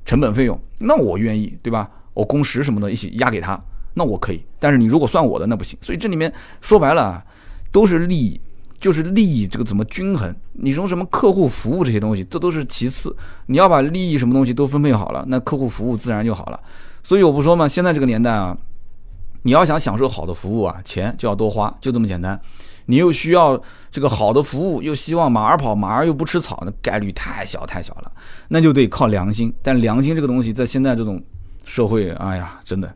[0.05, 1.89] 成本费用，那我愿意，对吧？
[2.15, 3.61] 我工时什么的一起压给他，
[3.95, 4.45] 那我可以。
[4.61, 5.79] 但是你如果算我的，那不行。
[5.81, 7.25] 所以这里面说白了
[7.73, 8.41] 都是利益，
[8.83, 10.35] 就是利益这个怎么均衡？
[10.55, 13.15] 你从什么客户服务这些东西，这都是其次。
[13.47, 16.61] 你要把利益什么东西都分配好了，那客户服务自然就好了。
[17.05, 18.59] 所以我不说嘛，现在这个年代啊，
[19.43, 22.39] 你要想享受好的服务啊，钱就要多花，就这么简单。
[22.87, 23.61] 你又需要
[23.93, 28.11] 这个好的服务，又希望马儿跑，马儿又不吃草，那概率太小太小了，
[28.49, 29.55] 那就得靠良心。
[29.63, 31.23] 但良心这个东西，在现在这种
[31.65, 32.93] 社会，哎呀，真的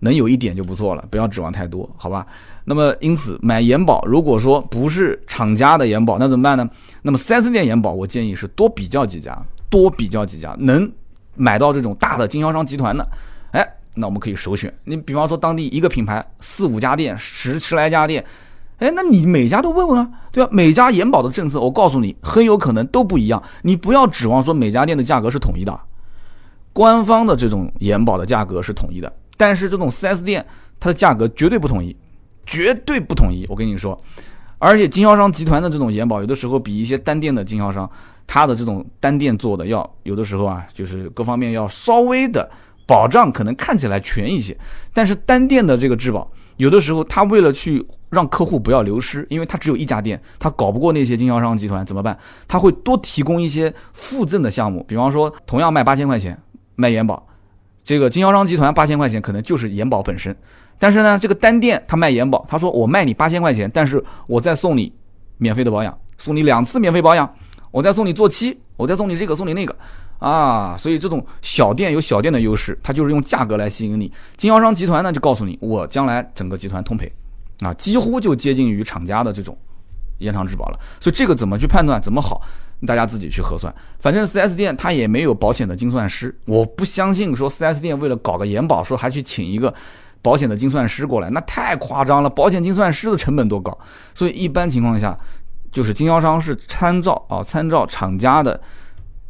[0.00, 2.26] 能有一点就不错了，不要指望太多，好吧？
[2.64, 6.68] 那么因此买延保，如果说不是厂家的延保，那怎么办呢？
[7.02, 10.90] 那么 4S 店延保，我建议是多比较几家，多比较几家，能
[11.34, 13.06] 买到这种大的经销商集团的。
[13.52, 14.72] 哎，那我们可以首选。
[14.84, 18.24] 你比方说当地一个品牌四五家店，十十来家店，
[18.78, 20.50] 哎，那你每家都问问啊，对吧？
[20.52, 23.42] 每家延保的政策，我告诉你，很有可能都不一样。
[23.62, 25.80] 你不要指望说每家店的价格是统一的，
[26.72, 30.44] 官方的这种延保的价格是统一的，但是这种 4S 店
[30.80, 31.96] 它的价格绝对不统一，
[32.44, 33.46] 绝对不统一。
[33.48, 34.00] 我跟你说，
[34.58, 37.90] 而且经销商集团的这种延保，有的时候比一些单店的经销商，
[38.26, 42.50] 他的这种单店做的要有的时候啊，就是各方面要稍微的。
[42.88, 44.56] 保障可能看起来全一些，
[44.92, 52.16] 但是单店的这个质保，有的时候他为了去让客户不要流失，因为他只有一家店，他搞不过那些经销商集团怎么办？
[52.46, 56.40] 他会多提供一些附赠的项目，比方说同样卖八千块钱
[56.76, 57.26] 卖延保，
[57.86, 60.36] 这个经销商集团八千块钱可能就是延保本身，
[60.76, 64.92] 但是呢，这个单店他卖延保，他说我卖你八千块钱，但是我再送你
[65.38, 67.32] 免费的保养，送你两次免费保养，
[67.70, 69.72] 我再送你做漆，我再送你这个送你那个。
[70.18, 74.10] 啊，所以这种小店有小店的优势，它就是用价格来吸引你。
[74.36, 77.12] 经销商集团呢，就告诉你，我将来整个集团通赔，
[77.60, 79.56] 啊，几乎就接近于厂家的这种
[80.18, 80.78] 延长质保了。
[80.98, 82.40] 所以这个怎么去判断，怎么好，
[82.84, 83.72] 大家自己去核算。
[83.98, 89.72] 反正 4S 店它也没有保险的精算师，我不相信说 4S 店为了搞个延保，说还去请一个
[90.20, 92.28] 保险的精算师过来，那太夸张了。
[92.28, 93.78] 保险精算师的成本多高？
[94.14, 95.16] 所以一般情况下，
[95.70, 98.60] 就是经销商是参照啊，参照厂家的。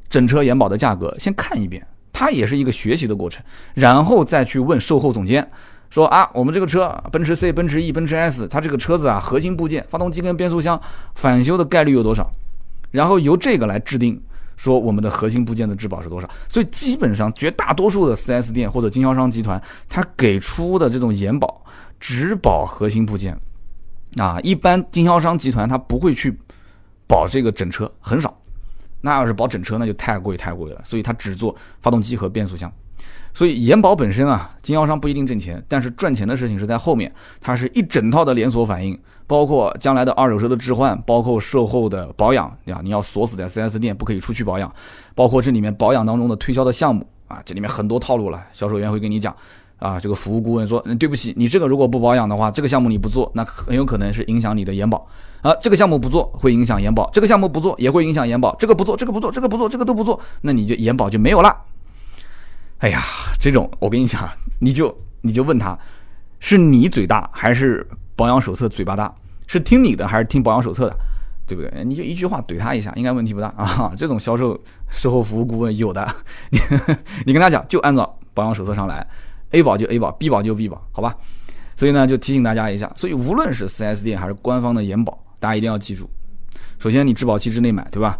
[0.09, 3.43] 整车延保的价格先看一遍，它也是一个学习的过程，
[3.75, 5.51] 然后再去问售后总监，
[5.91, 10.81] 说啊，我们这个车奔驰 C、奔驰 E、奔驰 S，它这个车子啊，核心部件发动机跟变速箱
[11.17, 12.31] 返修的概率有多少？
[12.97, 14.19] 然后由这个来制定，
[14.57, 16.27] 说我们的核心部件的质保是多少？
[16.49, 21.63] 所以基本上绝大多数的 4S 店或者经销商集团，它给出的这种延保
[22.01, 23.39] 只保核心部件，
[24.17, 26.35] 啊，一般经销商集团它不会去
[27.07, 28.35] 保这个整车，很少。
[29.03, 32.73] 那要是保整车，那就太贵太贵了，所以他只做发动机和变速箱。
[33.35, 44.73] 所以延保本身啊，经销商不一定挣钱，但是赚钱的事情是在后面，它是一整套的连锁反应，包括将来的二手车的置换，包括售后的保养对吧，你要锁死在 4S 店，不可以出去保养，
[45.15, 49.35] 包括这里面保养当中的推销的项目啊，这里面很多套路了，销售员会跟你讲。
[49.79, 55.07] 啊，这个服务顾问说，对不起，你这个如果不保养的话，这个项目你不做，那很有可能是影响你的延保。
[55.43, 61.55] 啊，这个项目不做会影响延保，这个项目不做也会影响延保，这个不做，这个不做，这个不做，这个都不做，那你就延保就没有了。
[62.79, 63.03] 哎呀，
[63.39, 64.27] 这种我跟你讲，
[64.59, 65.79] 你就你就问他，
[66.41, 69.13] 是你嘴大还是保养手册嘴巴大？
[69.47, 70.97] 是听你的还是听保养手册的？
[71.47, 71.85] 对不对？
[71.85, 73.93] 你就一句话怼他一下，应该问题不大 啊。
[73.97, 76.05] 这种销售售后服务顾问有的，
[76.51, 76.59] 你
[77.27, 79.07] 你跟他讲，就按照保养手册上来。
[79.53, 81.15] A 保就 A 保，B 保就 B 保，好吧？
[81.77, 82.93] 所以呢，就提醒大家一下。
[82.97, 86.11] 所以无论是 4S 店还是官方的延保，大家一定要记住。
[86.81, 88.19] 首先，你质保期之内买，对吧？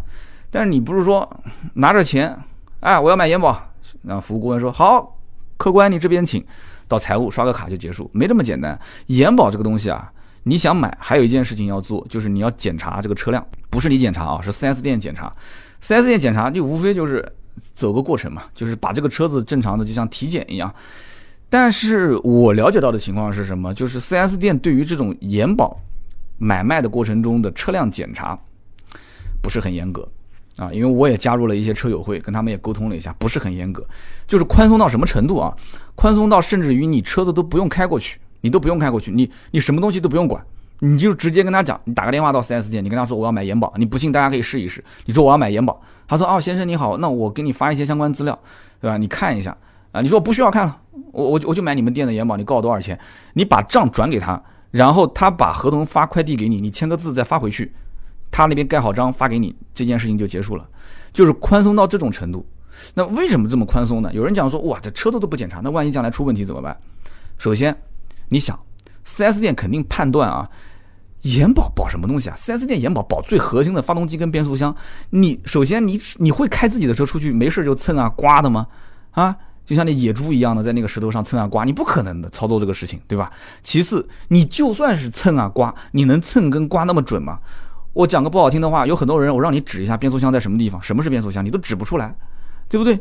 [0.49, 1.29] 但是你不是说
[1.73, 2.33] 拿着钱，
[2.79, 3.61] 哎，我要买延保，
[4.03, 5.16] 那服务顾问说好，
[5.57, 6.43] 客官你这边请，
[6.87, 8.79] 到财务刷个卡就结束，没这么简单。
[9.07, 10.11] 延保这个东西啊，
[10.43, 15.31] 你想买，还有一件事情要做，就是你要检查这个车辆，不是你检查啊，是 4S 店检查。
[15.81, 17.23] 4S 店检查就无非就是
[17.75, 20.73] 走个过程嘛，就是把这个车子正常的就像体检一样。
[21.49, 23.73] 但是我了解到的情况是什么？
[23.73, 25.79] 就是 4S 店对于这种延保
[26.37, 28.37] 买卖的过程中的车辆检查
[29.41, 30.07] 不是很严格
[30.57, 33.85] 啊，因为我也加入了一些车友会，跟他们也沟通了一下，不是很严格，
[34.27, 35.55] 就是宽松到什么程度啊？
[35.95, 40.43] 宽松到甚至于你车子都不用开过去，你都不用开过去，你你什么东西都不用管，
[40.79, 48.37] 你就直接跟他讲，你打个电话到 4S 店，你跟他说我要买延保，你不信大家可以试一试，你说我要买延保，他说哦先生你好，那我给你发一些相关资料，
[48.81, 48.97] 对吧？
[48.97, 49.55] 你看一下。
[49.93, 50.81] 啊，你说不需要看了，
[51.13, 52.99] 我我我就买你们店的延保，你告我多少钱？
[53.33, 54.39] 你把账转给他，
[54.69, 57.73] 然后他把合同发快递给你，你签个字再发回去，
[58.31, 60.67] 他那边盖好章发给你，这件事情就结束了，
[61.13, 62.45] 就是宽松到这种程度。
[62.93, 64.11] 那为什么这么宽松呢？
[64.13, 66.77] 有人讲说，哇，这车子都不检查，那万一将来出问题怎么办？
[67.37, 67.75] 首先，
[68.29, 68.59] 你想
[69.05, 70.47] ，4S 店肯定判断啊，
[71.23, 74.75] 延保保什么东西啊？4S 店延保保最核心的发动机跟变速箱。
[75.09, 78.67] 你首先你你会开自己的车出去没事就蹭啊刮的吗？
[79.11, 79.35] 啊？
[79.65, 83.29] 就像那野猪一样的在那个石头上蹭啊刮，你不可能的操作这个事情，对吧？
[83.63, 87.39] 其次，你就算是蹭啊刮，你能蹭跟刮那么准吗？
[87.97, 92.15] 我讲个不好听的话，有很多人我让你指一下变速箱在什么地方，什么是变速箱，你都指不出来，
[92.69, 92.99] 对不对？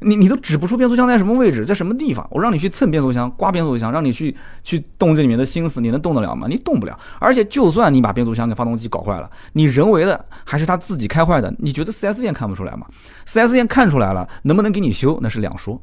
[0.00, 2.26] 你你都指不出变速箱在什么位置，在什么地方？
[2.30, 6.46] 我让你去蹭变速箱、刮变速箱，让你去去动这里面的心思，你能动得了吗？
[6.48, 6.98] 你动不了。
[7.18, 12.86] 而且就算你把变速箱跟发动机搞坏了，你人为的还是他自己开坏的，你觉得 4S 店看不出来吗
[13.26, 15.78] ？4S 店看出来了，能不能给你修那是两说。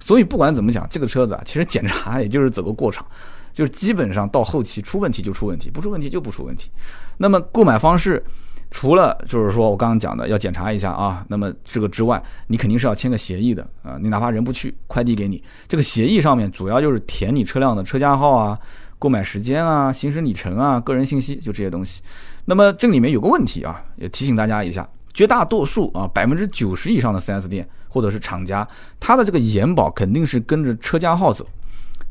[0.00, 3.06] 所以不管怎么讲，这个车子啊，其实检查也就是走个过场，
[3.54, 6.70] 就是基本上到后期出问题就出问题，不出问题就不出问题。
[7.16, 8.22] 那么购买方式。
[8.70, 13.96] 除了就是说我刚刚讲的要检查一下啊，那么这个之外，你肯定是要签个协议的啊。
[14.00, 18.58] 你哪怕人不去，快递给你，这个协议上面主要就是填你车辆的车架号啊、
[18.98, 22.02] 购买时间啊、行驶里程啊、个人信息，就这些东西。
[22.46, 28.66] 那么这里面有个问题啊，也提醒大家一下，绝大多数啊，百分之九十以上的 4S 店或者是厂家，
[28.98, 31.46] 它的这个延保肯定是跟着车架号走，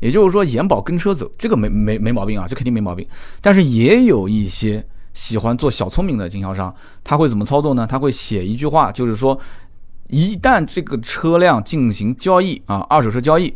[0.00, 3.06] 也就是说延保跟车走，这个没没没毛病啊，这肯定没毛病。
[3.40, 4.84] 但是也有一些。
[5.14, 7.86] 喜欢做小聪明的经销商，他会怎么操作呢？
[7.86, 9.38] 他会写一句话，就是说，
[10.08, 13.54] 一旦这个车辆进行交易啊，二手车交易，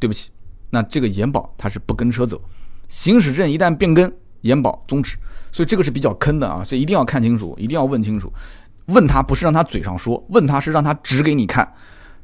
[0.00, 0.30] 对不起，
[0.70, 2.42] 那这个延保它是不跟车走，
[2.88, 5.16] 行驶证一旦变更，延保终止。
[5.52, 8.32] 所以这个是比较坑的啊，这一定要看清楚，一定要问清楚。
[8.86, 11.72] 问他不是让他嘴上说，问他是让他指给你看，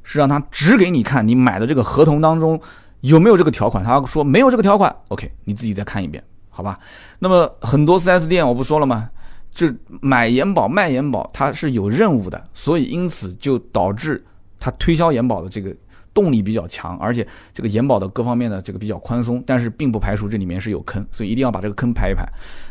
[0.02, 2.60] 是让他指给你看，你买的这个合同当中
[3.00, 3.84] 有没有这个条款？
[3.84, 6.22] 他说没有这个条款，OK，你自己再看一遍。
[6.48, 6.78] 好吧，
[7.20, 9.08] 那么很多 4S 店我不说了吗？
[9.52, 9.66] 就
[10.00, 14.22] 买延保卖延保，它是有任务的，所以因此就导致
[14.58, 15.74] 它推销延保的这个
[16.12, 22.24] 动力比较强，而且这个延保的各方面的这个比较宽松，但是并不排除这里面是有坑，所以一定要把这个坑排一排。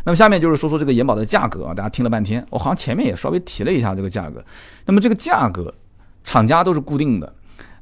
[0.04, 4.44] 那么下面就是说说这个延保的价格啊，大家听了半天，我好像前面也稍微提了一下这个价格。
[4.86, 5.74] 那么这个价格，
[6.24, 7.34] 厂家都是固定的。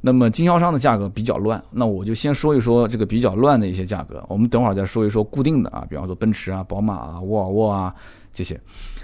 [0.08, 4.24] 那么经销商的价格比较乱，那我就先说一说这个比较乱的一些价格。
[4.30, 7.94] 我们等会儿再说一说固定的啊，比方说奔驰啊、宝马啊、沃尔沃啊
[8.32, 8.58] 这些。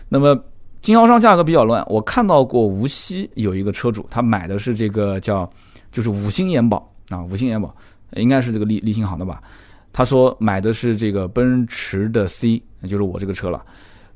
[0.08, 0.34] 那么
[0.80, 5.50] 经销商价格比较乱，我看到过无锡有一个车主，他买的是这个叫
[5.92, 7.76] 就是五星延保啊，五星延保
[8.14, 9.44] 应该是这个利利星行的吧？
[9.92, 13.62] 他说买的是这个奔驰的 C，就是我这个车了。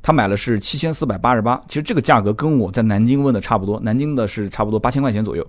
[0.01, 5.45] 他买的是七千四百八十八，其实这个价格跟我在南京问的差不多，南京的是差不多八千块钱左右。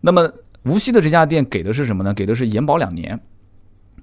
[0.00, 0.30] 那么
[0.64, 2.12] 无锡的这家店给的是什么呢？
[2.12, 3.18] 给的是延保两年，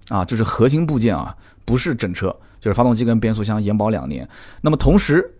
[0.09, 4.27] 啊，就是核心部件啊，不是整车，就是发动机跟变速箱延保两年。
[4.61, 5.33] 那么同时，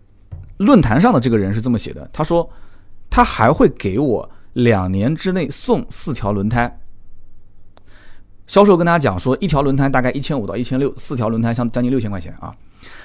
[0.58, 2.48] 论坛上的这个人是这么写的，他说
[3.10, 6.80] 他还会给我两年之内送四条轮胎。
[8.46, 12.54] 销售跟大家讲说，一条轮胎大概一千五到一千六，四条轮胎像将近六千块钱啊。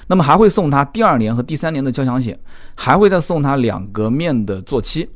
[0.08, 2.40] 那么还会送他第二年和第三年的交强险，
[2.76, 5.10] 还会再送他两个面的坐漆。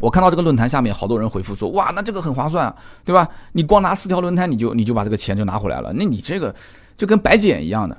[0.00, 3.28] 我看到这个论坛下面好多人回复说，哇，那这个很划算，啊，对吧？
[3.52, 6.54] 你光拿四条轮胎，你就你就把这个钱就拿回来了，那你这个
[6.96, 7.96] 就跟白捡一样的，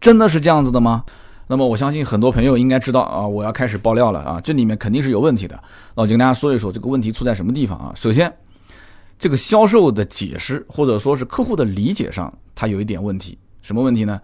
[0.00, 1.04] 真的是这样子的吗？
[1.48, 5.60] 那么我相信很多朋友应该知道啊，我要开始爆料了啊，这里面肯定是有问题的。
[5.96, 7.92] 那我就跟大家说一说这个问题出在什么地方啊？
[7.96, 8.32] 首先，
[9.18, 13.36] 这个销售的解释或者说是客户的理解上，它有一点问题。
[13.62, 14.20] 什么问题呢？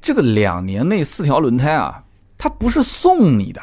[0.00, 2.02] 这个两年内四条轮胎啊，
[2.38, 3.60] 它不是送你的。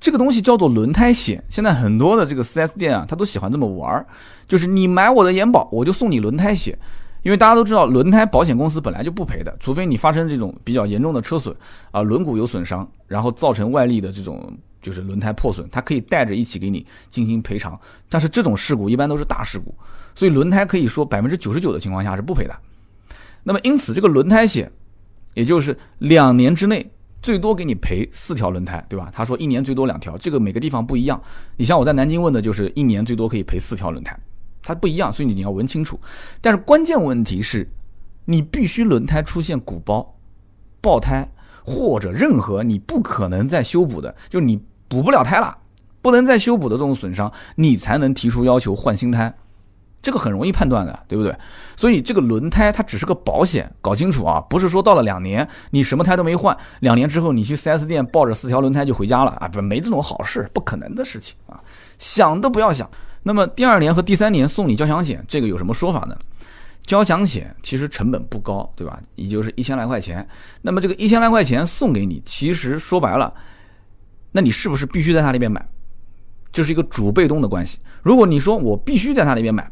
[0.00, 4.06] 这个东西叫做轮胎险，现在很多的这个 4S 店啊，他都喜欢这么玩儿，
[4.48, 6.76] 就是你买我的延保，我就送你轮胎险，
[7.22, 11.54] 因为大家都知道，轮胎保险公司本来就不赔的，除非你发生这种比较严重的车损
[11.90, 19.74] 啊，轮毂有损伤，然后造成外力的这种就是轮胎破损，它可以带着一起给你进行赔偿，但是这种事故一般都是大事故，
[20.14, 22.56] 所以轮胎可以说百分之九十九的情况下是不赔的。
[23.42, 24.72] 那么因此这个轮胎险，
[25.34, 26.90] 也就是两年之内。
[27.22, 29.10] 最多给你赔四条轮胎，对吧？
[29.12, 31.20] 他说一年最多两条，这个每个地方不一样。
[31.56, 34.18] 你像我在南京问的，就是一年最多可以赔四条轮胎，
[34.62, 36.00] 它不一样，所以你要问清楚。
[36.40, 37.70] 但是关键问题是，
[38.24, 40.16] 你必须轮胎出现鼓包、
[40.80, 41.30] 爆胎
[41.62, 45.58] 或者任何你不可能再修补的，就你补不了胎了，
[46.00, 49.34] 不能再修补的这种损伤，你才能提出要求换新胎。
[50.02, 51.34] 这个很容易判断的，对不对？
[51.76, 54.40] 所以这个轮胎它只是个保险，搞清楚啊！
[54.48, 59.48] 不是说到了两年你什么胎都没换，两年之后你去 4S 店抱着四条轮胎就回家了啊？
[59.48, 61.60] 不，没这种好事，不可能的事情啊！
[61.98, 62.90] 想都不要想。
[63.22, 66.16] 那么第二年和第三年送你交强险，这个有什么说法呢？
[66.82, 68.98] 交强险其实成本不高，对吧？
[69.16, 70.26] 也就是一千来块钱。
[70.62, 73.32] 那么这个一千来块钱送给你，其实说白了，
[74.32, 75.64] 那你是不是必须在他那边买？
[76.50, 77.78] 这是一个主被动的关系。
[78.02, 79.70] 如果你说我必须在他那边买，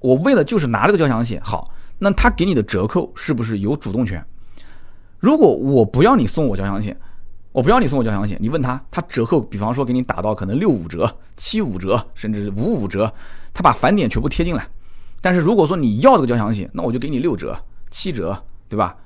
[0.00, 4.24] 我为了就是拿这个交强险，好，那他给你的折扣是不是有主动权？
[5.18, 6.96] 如果我不要你送我交强险，
[7.52, 13.12] 我不要你送我交强险，你问他，他折扣，比方说给你打到可能六五折、七五折，甚至五五折，
[13.54, 14.68] 他把返点全部贴进来。
[15.20, 17.58] 但是如果说你要这个交强险，那我就给你六折、
[17.90, 18.96] 七折，对吧？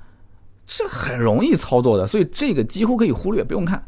[0.67, 3.83] 这很容易操作的，所以这个几乎可以忽略，不用看。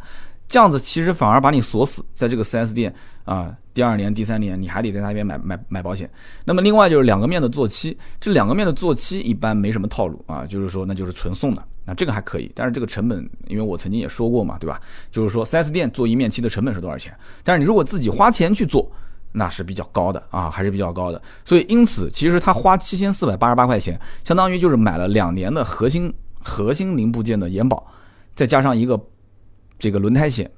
[0.47, 2.93] 这样子其实反而把你锁死在这个 4S 店
[3.25, 6.07] 啊，第二年、第三年你还得在那边买买买保险。
[6.45, 12.51] 那么另外就是两个面的做期，这两个面的做期一般没什么套路啊，就是说那就是纯送的，那这个还可以。
[12.53, 14.79] 但是这个成本，因为我曾经也说过嘛，对吧？
[15.11, 17.11] 就是说 4S 店做一面漆的成本是多少钱？
[17.43, 18.91] 但是你如果自己花钱去做，
[19.31, 21.19] 那是比较高的啊，还是比较高的。
[21.43, 26.13] 所以因此，其实他花七千四百八十八块钱，相当于就是买了两年的核心
[26.43, 27.83] 核心零部件的延保，
[28.35, 28.99] 再加上一个。
[29.83, 30.49] 这个轮胎险，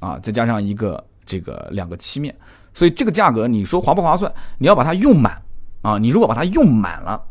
[0.00, 2.34] 啊，再加上一个这个两个漆面，
[2.74, 4.34] 所以这个价格你说划不划算？
[4.58, 5.40] 你要把它用满
[5.82, 5.98] 啊！
[5.98, 7.22] 你如果把它用满了，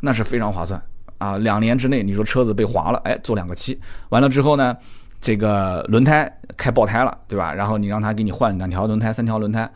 [0.00, 0.82] 那是非常划算
[1.18, 1.36] 啊！
[1.36, 3.78] 两年之内，你说车子被划了，哎，做两个漆，
[4.08, 4.74] 完了之后呢，
[5.20, 7.52] 这个轮胎开爆胎了，对吧？
[7.52, 9.70] 然后你让他给你换两条轮胎、三条轮胎。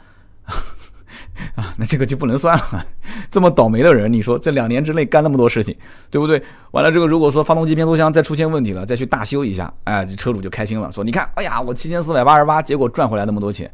[1.54, 2.86] 啊，那这个就不能算了。
[3.31, 5.76] 这么倒霉的人，你说这两年之内干那么多事情，
[6.11, 6.43] 对不对？
[6.72, 13.70] 完了，之后如果说发动机、变速箱再出现问题了，再去大修一下，哎，这车主就开心了，说你看，哎呀，我七千四百八十八，结果赚回来那么多钱。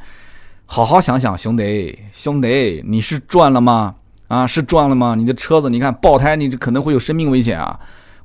[0.66, 3.94] 好好想想，兄弟，兄弟，你是赚了吗？
[4.28, 5.14] 啊，是赚了吗？
[5.16, 7.78] 你的车子，你看爆胎，你这可能会有生命危险啊！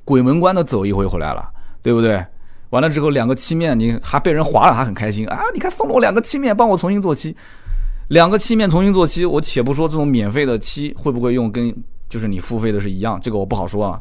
[0.04, 1.48] 鬼门关都走一回回来了，
[1.80, 2.24] 对不对？
[2.70, 5.42] 完了之后，两个漆面，你还被人划了，还很开心啊！
[5.54, 7.36] 你看送了我两个漆面，帮我重新做漆。
[8.08, 11.74] 两个漆面重新做漆，我且不说这种免费的漆会不会用，跟
[12.08, 13.98] 就是你付费的是一样，这个我不好说啊。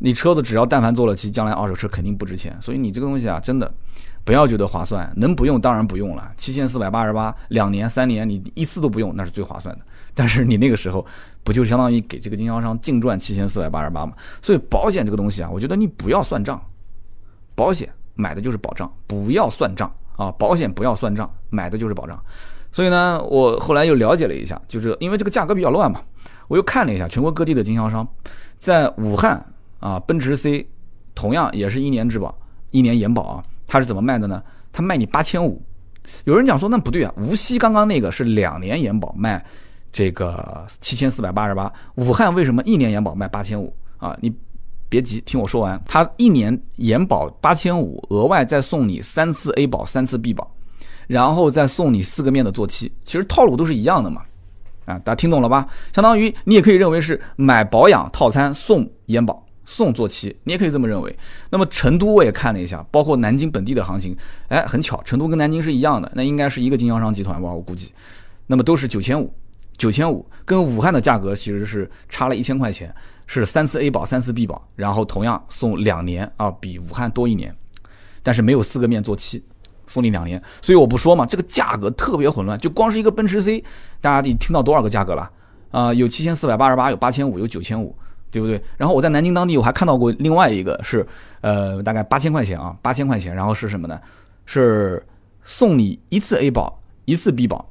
[0.00, 3.68] 你车子只要但凡做了漆，将来二手车肯定不值钱，所以你这个东西啊，真的
[4.22, 6.30] 不要觉得划算，能不用当然不用了。
[6.36, 9.84] 七千四百八十八，两年三年你一次都不用，那是最划算的。
[10.14, 11.04] 但是你那个时候
[11.42, 14.12] 不就相当于给这个经销商净赚七千四百八十八吗？
[14.40, 16.62] 所以保险这个东西啊，我觉得你不要算账，
[17.56, 22.16] 保险买的就是保障，不要算账啊，保险不要算账，买的就是保障。
[22.70, 26.00] 所以呢，我后来又了解了一下，就是因为这个价格比较乱嘛，
[26.48, 28.06] 我又看了一下全国各地的经销商，
[28.58, 29.44] 在武汉
[29.80, 30.68] 啊，奔驰 C
[31.14, 32.36] 同样也是一年质保、
[32.70, 34.42] 一年延保啊，它是怎么卖的呢？
[34.70, 35.60] 它卖你八千五。
[36.24, 39.44] 有人讲说那不对啊，无锡刚刚那个是两年延保卖
[39.90, 44.16] 这个七千四百八十八，武汉为什么一年延保卖八千五啊？
[44.20, 44.32] 你
[44.88, 50.50] 别急，听我说完，它一年延保八千五，额外再送你三次 A 保、三次 B 保。
[51.08, 54.22] 然后再送你四个面的做漆，其实套路都是一样的嘛，
[54.84, 55.66] 啊，大家听懂了吧？
[55.92, 61.18] 相当于你也可以认为是买保养套餐送延保送做漆，你也可以这么认为。
[61.50, 64.16] 那么成都我也看了一下，包括南京本地的行情，
[64.48, 67.92] 哎，很巧，成都跟南京是一样的，那应该是一个经销商集团吧，我估计。
[68.46, 69.32] 那么都是九千五，
[69.76, 72.94] 九千五，跟武汉的价格其实是差了一千块钱，
[73.26, 77.54] 是三次 A 保三次 B 保，然后同样送两年啊，比武汉多一年，
[78.22, 79.42] 但是没有四个面做漆。
[79.88, 83.64] 送你两年，所以我不说嘛，这个价格特别混乱，就光是一个奔驰 C，
[84.00, 85.28] 大家得听到多少个价格了？
[85.70, 87.96] 啊，有七千四百八十八，有八千五，有九千五，
[88.30, 88.62] 对不对？
[88.76, 91.06] 然后我在南京当地，我还看到过另外一个是，
[91.40, 93.98] 呃，大概八千块钱啊，八千块钱，然后是什么呢？
[94.46, 95.04] 是
[95.44, 97.68] 送你一次 A 保，一次 B 保，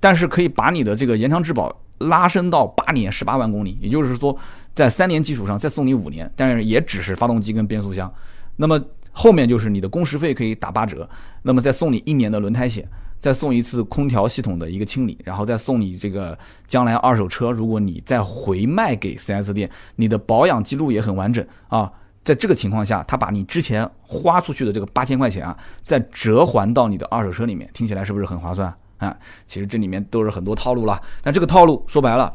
[0.00, 4.36] 但是可以把你的这个延长质保拉伸到八年十八万公里，也就是说，
[4.74, 8.12] 在三年基础上再送你五年，但是也只是发动机跟变速箱，
[8.56, 8.82] 那么。
[9.12, 11.08] 后面就是你的工时费可以打八折，
[11.42, 12.88] 那么再送你一年的轮胎险，
[13.20, 16.36] 再送一次空调系统的一个清理，然后再送你这个
[16.66, 21.92] 将来二手车，如果你再回卖给 4S 店，你的保养记录也很完整啊。
[22.24, 29.16] 在这个情况下，他把你之前花出去的这个八千块钱啊，再折还到你的二手车里面，听起来是不是很划算啊？
[29.44, 32.32] 其实这里面都是很多套路了，但这个套路说白了，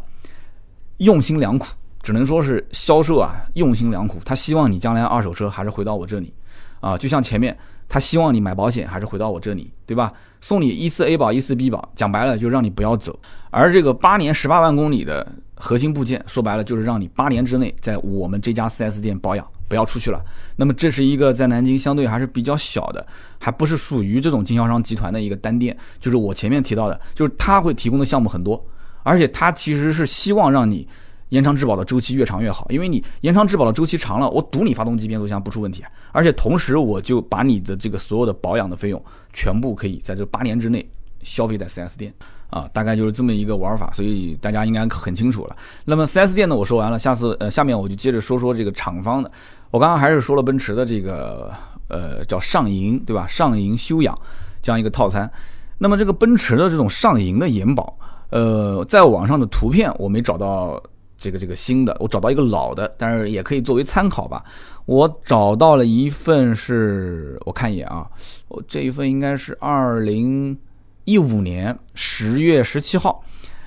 [0.98, 1.68] 用心良苦，
[2.02, 6.34] 只能说是销售啊用心良苦，他希望你将来二手车还是回到我这里。
[6.80, 7.58] 啊，就像前面
[7.88, 10.12] 他希望你买保险还是回到我这里，对吧？
[10.40, 13.20] 送你一次 A 保，一次 B 保，讲白了就让你不要走。
[13.50, 20.22] 而这个八年十八万公里的核心部件，说白了就是让你八年之内在我们这家 4S 店保养，不要出去了。
[20.56, 23.06] 那么这是一个在南京相对还是比较小的，
[23.40, 28.64] 还不是属于这种经销商集团的一个单店，就是我前面提到的，就是他会提供的项目很多，
[29.02, 30.88] 而且他其实是希望让你。
[31.30, 39.04] 延长质保的周期越长越好，因为你延长质保的周期长了，我赌你发动机变速箱不出问题，而且同时我就把你的这个所有的保养的费用
[39.34, 40.88] 全部可以在这八年之内
[41.22, 42.14] 消费在 4S 店
[42.50, 45.56] 啊，大概就是这么一个玩法，所以大家应该很清楚了。
[45.84, 49.30] 那么 4S 店呢，我说完了，下次呃下面我就接着说说这个厂方的。
[49.70, 51.52] 我刚刚还是说了奔驰的这个
[51.90, 53.28] 呃叫上银对吧？
[53.28, 54.18] 上银修养
[54.62, 55.30] 这样一个套餐。
[55.78, 58.00] 那么这个奔驰的这种上银的延保，
[58.30, 60.82] 呃，在网上的图片我没找到
[61.18, 64.44] 这个这个新的，我找到一个老的，但是也可以作为参考吧。
[64.86, 68.08] 我找到了一份是，我看一眼啊，
[68.48, 70.58] 我这一份应该是二零
[71.04, 73.22] 一五年十月十七号，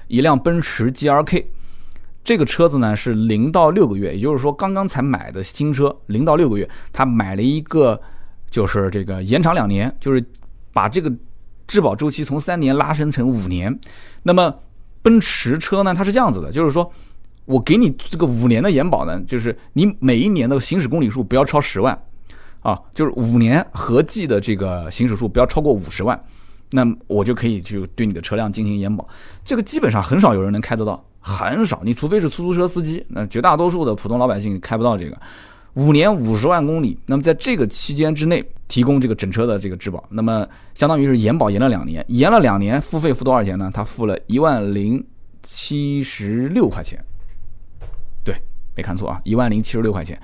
[0.07, 1.51] 一辆奔驰 G R K，
[2.25, 8.01] 这个车子呢是零到六个月，也就是说刚刚才买的新车，零到六个月，他买了一个
[8.49, 10.25] 就是这个延长两年，就是
[10.73, 11.13] 把这个
[11.67, 13.79] 质保周期从三年拉伸成五年。
[14.23, 14.55] 那么
[15.03, 16.91] 奔驰车呢，它是这样子的，就是说。
[17.47, 22.01] 我给你这个五年的延保呢，就是你每一年的行驶公里数不要超十万，
[22.61, 26.21] 啊，就是五年合计的这个行驶数不要超过五十万，
[26.71, 29.09] 那我就可以去对你的车辆进行延保。
[29.45, 31.81] 这个基本上很少有人能开得到，很少。
[31.83, 35.19] 你除非是出租车司机，那绝大多数的普通老百姓开不到这个
[35.75, 36.97] 五年五十万公里。
[37.07, 43.71] 那么在这个期间之内提供这个整车的这个质保，那么相当于是延保延了两年，延了两年付费付多少钱呢？
[43.75, 45.05] 他付了一万零
[45.43, 47.03] 七十六块钱。
[48.77, 50.21] 没看错啊，一万零七十六块钱。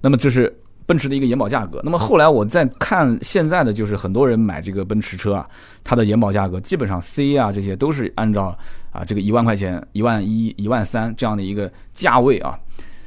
[0.00, 0.54] 那么这是
[0.86, 1.80] 奔驰的一个延保价格。
[1.84, 5.46] 那么后来我再看现在的，就是很多人买这个奔驰车啊，
[5.84, 8.56] 它的延保价格基本上 C 啊这些都是按照
[8.90, 12.58] 啊这个一万块钱、一万一、一万三这样的一个价位啊，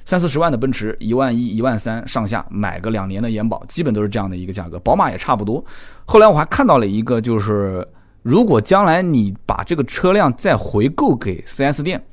[0.06, 4.78] 三四十万的奔驰一万一、一万三上下买个两年的延保，基本都是这样的一个价格。
[4.80, 5.64] 宝马也差不多。
[6.06, 7.88] 后来我还看到了一个，就是
[8.22, 12.04] 如果将来你把这个车辆再回购给 4S 店，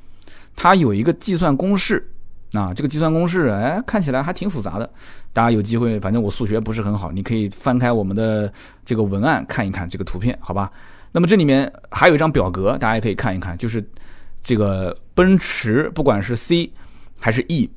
[0.55, 2.09] 它有一个计算公式。
[2.51, 4.89] 那，这个计算公式，哎，看起来还挺复杂的。
[5.31, 8.51] 大家有机会，反正我数学不是很好，你可以翻开我们的
[8.83, 10.71] 这个文案看一看这个图片，好吧？
[11.11, 13.87] 那么这里面还有一张表格，大家也可以看一看，就是
[14.43, 16.71] 这个奔驰，不管是 C
[17.19, 17.69] 还是 E。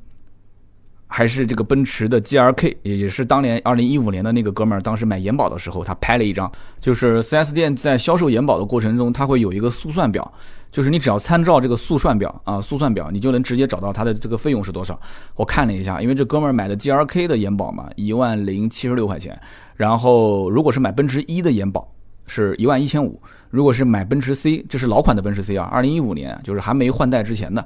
[1.15, 10.33] 还是这个奔驰的 G R K，也也是当年二零一五年的那个哥们儿，当时买延保的时候，他拍了一张，就是四 S 店在销售延保的过程中，他会有一个速算表，
[10.71, 14.99] 就是你只要参照这个速算表啊，速算表，你就能直接找到它的这个费用是多少。
[15.35, 19.39] 我看了一下，因为这哥们儿买的 G R K 的延保嘛，一万零七十六块钱，
[19.75, 21.87] 然后如果是买奔驰一的延保
[22.25, 27.63] 是一万一千五，如果是买奔驰 C，这是老款的奔驰 C 啊，二零一五年就是还没换代之前的，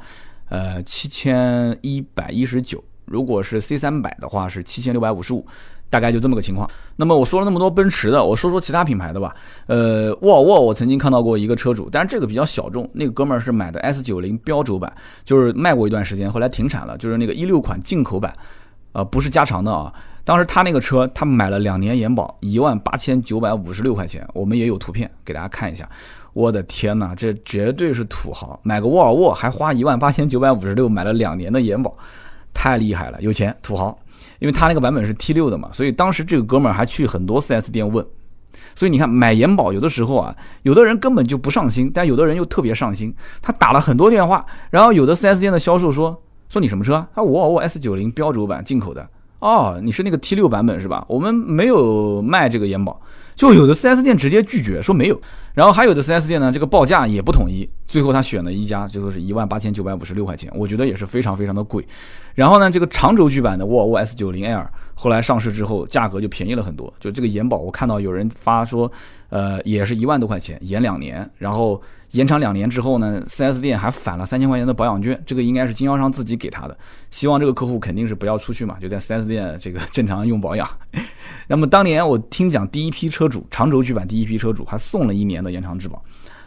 [0.49, 2.83] 呃，七千一百一十九。
[3.07, 5.45] 如果是 C 三百的话是七千六百五十五，
[5.89, 6.69] 大概就这么个情况。
[6.97, 9.33] 那么我说了那么多奔驰的，我说说其他品牌的吧。
[9.67, 12.89] 呃，沃尔沃我曾经看到过一个车主，但是这个比较小众。
[12.93, 14.93] 那个哥们儿是买的 S 九零标轴版，
[15.23, 16.97] 就是卖过一段时间，后来停产了。
[16.97, 18.33] 就是那个一六款进口版，
[18.91, 19.93] 呃，不是加长的啊。
[20.25, 24.27] 当时他那个车，他买了两年延保，一万八千九百五十六块钱。
[24.33, 25.89] 我们也有图片给大家看一下。
[26.33, 31.95] 我的天哪，这绝对是土豪，买个沃尔沃还花一万八千九百五十六买了两年的延保。
[32.57, 33.95] 太厉害了，有钱土豪，
[34.39, 38.03] 因为他那个版本是 T 六的嘛，所以当时这个哥们儿还去很多 4S 店问，
[38.73, 47.05] 所以你看买延保有的时候啊，有的人根本就不上心，但有的人又特别上心，他打了很多电话，然后有的 4S 店的销售说说你什么车？
[47.13, 51.05] 他沃尔沃 S 九零标轴版进口的，哦，你是那个 T 六版本是吧？
[51.07, 52.99] 我们没有卖这个延保。
[53.37, 55.21] 就有的 4S 店直接拒绝说没有，
[55.53, 61.87] 然后还有的 4S 店呢，这个报价也不统一，最后他选了一家，最后是一万八千九百五十六块钱，我觉得也是非常非常的贵。
[62.33, 64.67] 然后呢，这个长轴距版的沃尔沃 S90L
[64.99, 68.91] 后来上市之后，价格就便宜了很多，就这个延保，我看到有人发说，
[69.29, 71.81] 呃，也是一万多块钱延两年，然后。
[72.11, 76.77] 延长两年之后呢，4S 店还返了三千块钱的保养券，这个应该是经销商自己给他的。
[77.11, 80.65] 希望这个客户肯定是不要出去嘛，就在 4S 店这个正常用保养。
[81.49, 86.01] 那么当年我听讲，第一批车主长轴距版第一批车主还送了一年的延长质保，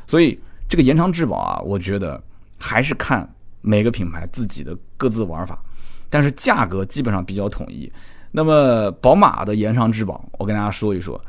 [0.06, 2.18] 所以这个延长质保啊，我觉得
[2.58, 3.30] 还是看
[3.60, 5.58] 每个品牌自己的各自玩法，
[6.08, 7.92] 但是价格基本上比较统一。
[8.30, 11.20] 那么宝马的延长质保，我跟大家说一说。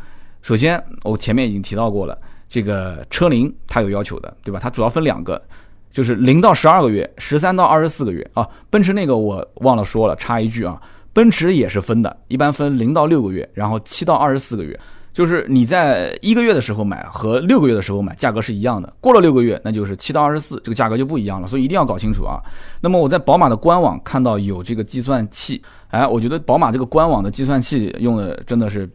[0.42, 2.18] 首先，我前面已经提到过了。
[2.50, 4.60] 这个车龄它有要求的，对吧？
[4.62, 5.42] 它主要分两个，
[5.90, 8.46] 就是零到十二个月，十三到二十四个月啊。
[8.70, 10.82] 奔驰那个我忘了说了，插一句啊，
[11.14, 14.78] 奔驰也是分的，一般分零到六个月，然后七到二十四个月。
[15.14, 22.40] 就是你在一个月的时候买和六个月的时候买价格是一样的，过了六个月那就是七到二十四，这个价格就不一样了，所以一定要搞清楚啊。
[22.80, 25.62] 那么我在宝马的官网看到有这个计算器，
[25.92, 28.90] 哎，我觉得宝马这个官网的计算器用的真的是。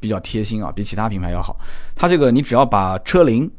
[0.00, 1.56] 比较贴心啊，比其他品牌要好。
[1.96, 3.50] 它这个你只要把车龄，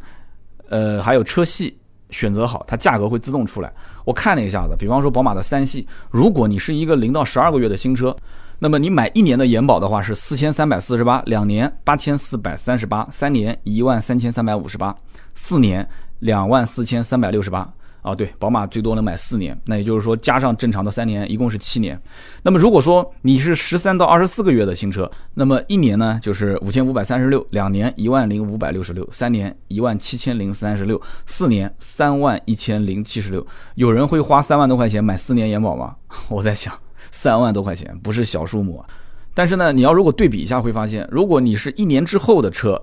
[0.69, 1.77] 呃，还有车系
[2.11, 3.69] 选择好，它价格会自动出来。
[4.05, 8.15] 我看了一下子，比方说宝马的三系，如果你是一个零到十二个月的新车，
[8.57, 14.95] 那么你买一年的延保的话是四千三百四十八，两年八千四百三十八，三年一万三千三百五十八，
[15.33, 15.85] 四年
[16.19, 17.69] 两万四千三百六十八。
[18.09, 21.99] 啊，对，宝马最多能买四年，那也就是说加上正常的三年，一共是七年。
[22.43, 33.45] 那么如果说你是十三到二十四个月的新车，那么一年呢就是五千五百三十六，两年一万零五百六十六，三年一万七千零三十六，四年三万一千零七十六。
[33.75, 35.95] 有人会花三万多块钱买四年延保吗？
[36.29, 36.73] 我在想，
[37.11, 38.85] 三万多块钱不是小数目啊。
[39.33, 42.81] 但是呢，你要如果对比一下，会发现，如果你是一年之后的车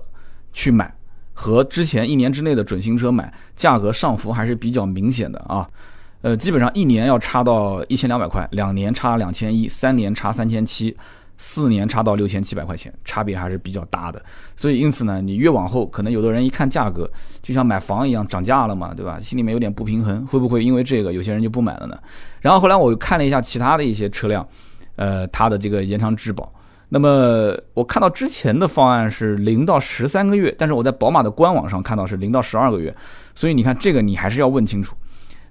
[0.53, 0.96] 去买。
[1.39, 5.69] 和之前一年之内的准新车买，价格上浮还是比较明显的啊，
[6.23, 10.97] 呃，基本上一年要差到一千两百块，两年差两千一，三年差三千七，
[11.37, 14.19] 四年差到六千七百块钱，差别还是比较大的。
[14.55, 17.07] 所以因此呢，你越往后，可能有的人一看价格，
[17.43, 19.19] 就像买房一样涨价了嘛，对吧？
[19.19, 21.95] 心里面有点不平衡，会不会因为这个有些人就不买了呢？
[22.41, 24.45] 然后后来我又看了一下其他的一些车辆，
[24.95, 26.51] 呃，它的这个延长质保。
[26.89, 32.95] 那么我看到之前的方案是零到十三个月，但是我在宝马的官网上看到是零到十二个月，
[33.35, 34.95] 所以你看这个你还是要问清楚。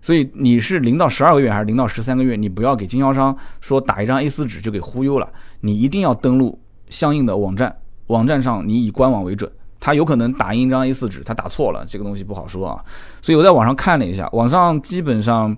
[0.00, 2.36] 所以你是零到十二个月还是零到十三个月？
[2.36, 5.28] 你不要给经销商说打一张 A4 纸就给忽悠了，
[5.60, 6.58] 你一定要登录
[6.88, 7.74] 相应的网站，
[8.06, 9.50] 网站上你以官网为准。
[9.78, 12.82] 他有可能打印一张 A4 纸，他打错了，这个东西不好说啊。
[13.20, 15.54] 所以我在网上看了一下，网上基本上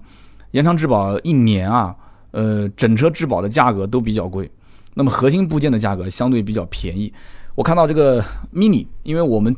[0.50, 1.94] 延长质保一年啊，
[2.30, 4.50] 呃，整车质保的价格都比较贵。
[4.94, 7.12] 那么核心部件的价格相对比较便宜。
[7.54, 8.24] 我看到这个
[8.54, 9.54] Mini，因为我们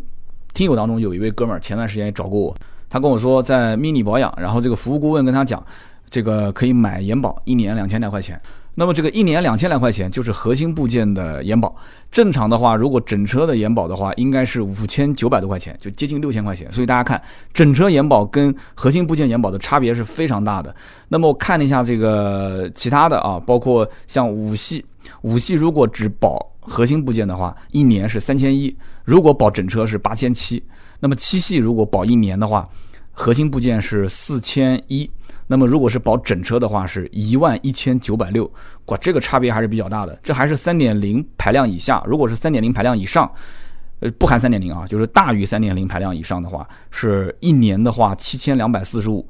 [0.54, 2.56] 听友当中有一位哥们儿前段时间也找过我，
[2.88, 5.64] 他跟我说在 Mini 保养，然后这个服务顾问跟他讲，
[6.08, 8.40] 这个可以买延保，一年两千来块钱。
[8.76, 11.74] 那么这个一年两千来块钱就是核心部件的延保，
[12.10, 16.70] 正常的话，如果整车的延保的话，应该是五千九百多块钱，就接近六千块钱。
[16.72, 17.20] 所以大家看，
[17.52, 20.74] 整车延保跟核心部件延保的差别是非常大的。
[21.08, 24.82] 那么我看了一下这个其他的啊，包括像五系，
[25.22, 30.62] 五系如果只保核心部件的话，一年是三千一；如果保整车是八千七。
[30.98, 32.68] 那么七系如果保一年的话，
[33.12, 35.10] 核心部件是四千一。
[35.46, 38.50] 那么如果是保整车的话，是一万一千九百六，
[38.86, 40.18] 哇，这个差别还是比较大的。
[40.22, 43.28] 这还是三点零排量以下，如果是三点零排量以上，
[43.98, 49.26] 呃，不含三点零啊，就是大于三点零排量以上的话，是一年的话七千两百四十五，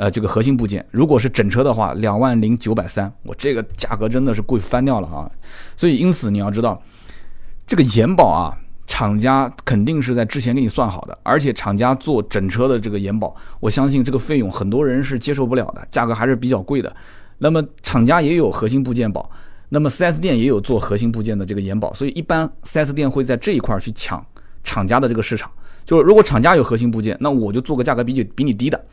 [0.00, 0.82] 呃，这个核心部件。
[0.90, 5.30] 如果是整车的话，两万零九百三，我这个价格真的是贵翻掉了啊！
[5.76, 6.82] 所以因此你要知道，
[7.66, 8.56] 这个延保啊。
[8.86, 16.92] 厂家肯定是在之前给你算好的，而且厂家做整车的这个延保，我相信这个费用很多人是接受不了的，价格还是比较贵的。
[17.38, 19.30] 那么厂家也有核心部件保，
[19.68, 24.26] 那么 4S 店也有做核心部件的这个延保，所以一般 4S 店会在这一块去抢
[24.64, 25.48] 厂家的这个市场。
[25.86, 28.84] 就是如果厂家有核心部件，那我就做个价格比你比你低的，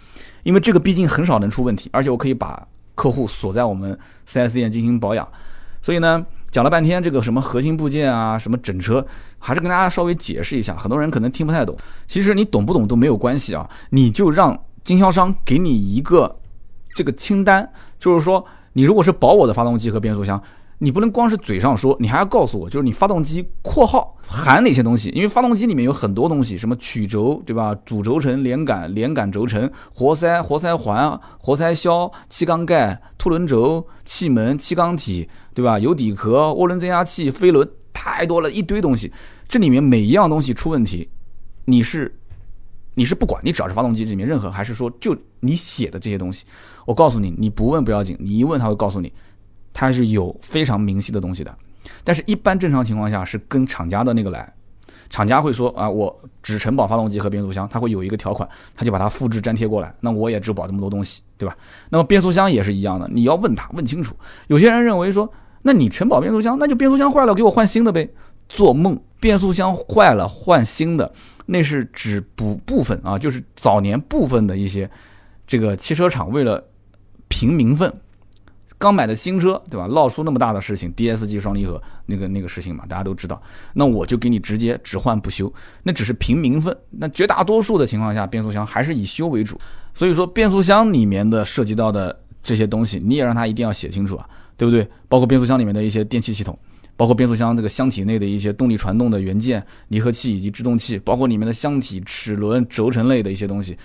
[0.44, 5.28] 因为这个毕竟很少能出问题，而且我可以把客户锁在我们 4S 店进行保养，
[5.82, 6.26] 所以呢。
[6.50, 9.06] 讲了半天这个什么核心部件啊，什么整车，
[9.38, 11.76] 还是跟大家稍微解释一下，很多人可能听不太懂。
[12.08, 16.40] 其实你懂不懂都没有关系啊，你就让经销商给你一个
[16.96, 17.70] 这个清单，
[18.00, 20.42] 就是说你如果是保我的发动机和变速箱。
[20.80, 25.10] 你不能光是嘴上说，你还要告诉我，就是你发动机（括号含哪些东西）？
[25.16, 27.74] 因为发动机里面有很多东西，什么曲轴，对吧？
[27.84, 35.80] 主轴承、连杆、连杆轴承、活塞、活塞环、活塞销、气缸盖、凸轮轴、气门、气缸体，对吧？
[35.80, 39.12] 油底壳、涡轮增压器、飞轮，太多了，一堆东西。
[39.48, 41.10] 这里面每一样东西出问题，
[41.66, 42.20] 你是
[42.94, 46.46] 你是不管，你只要是发动机里面任何，还是说就你写的这些东西，
[46.86, 49.12] 我告诉你，你不问不要紧，你一问他会告诉你。
[49.80, 51.56] 它是有非常明细的东西的，
[52.04, 54.52] 但是一般正常情况下是跟厂家的那个来，
[55.08, 61.56] 厂家会说啊，我只承保发动机和变速箱，他会有一个条款，他就把它复制粘贴过来，那我也只保这么多东西，对吧？
[61.90, 64.16] 那么变速箱也是一样的，你要问他问清楚。
[64.48, 68.10] 有些人认为说，那你承保变速箱，那就变速箱坏了给我换新的呗，
[68.50, 69.00] 做梦！
[69.20, 71.14] 变速箱坏了换新的，
[71.46, 74.90] 那是指补部分啊，就是早年部分的一些
[75.46, 76.64] 这个汽车厂为了
[77.28, 77.94] 平名分。
[78.80, 79.88] 刚买的新车，对吧？
[79.88, 83.42] 闹出那么大的事情，DSG 双离合那个那个事情嘛，大家都知道。
[83.74, 85.52] 那我就给你直接只换不修，
[85.82, 86.78] 那只是凭名分。
[86.92, 89.60] 那绝大多数的情况下，变速箱还是以修为主。
[89.96, 94.88] 所以说，变速箱里面的涉及到的这些东西，你也让他一定要写清楚啊，对不对？
[95.10, 96.56] 包括变速箱里面的一些电气系统，
[96.96, 103.76] 包括变速箱这个箱体内的一些动力传动的元件、离合器以及制动器，包括里面的箱体、齿轮、轴承类的一些东西，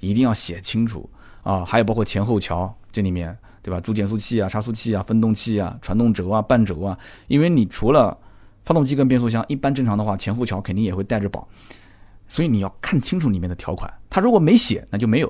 [0.00, 1.06] 一定要写清楚
[1.42, 1.62] 啊。
[1.66, 3.36] 还有包括前后桥这里面。
[3.68, 3.78] 对吧？
[3.82, 8.16] 主减速器啊、差速器啊、分动器啊、传动轴啊、半轴啊，因为你除了
[8.64, 11.46] 发动机跟变速箱，一般正常的话，前后桥肯定也会带着保，
[12.28, 13.92] 所以你要看清楚里面的条款。
[14.08, 15.28] 他如果没写，那就没有；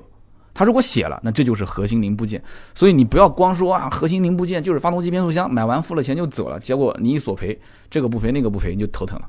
[0.54, 2.40] 他如果写了，那这就是核心零部件。
[2.76, 7.58] 所以你不要光说啊，核心零部件就是发动机、变速箱，买完付了钱就走了，结果你一索赔，
[7.90, 9.28] 这个不赔那个不赔，你就头疼了。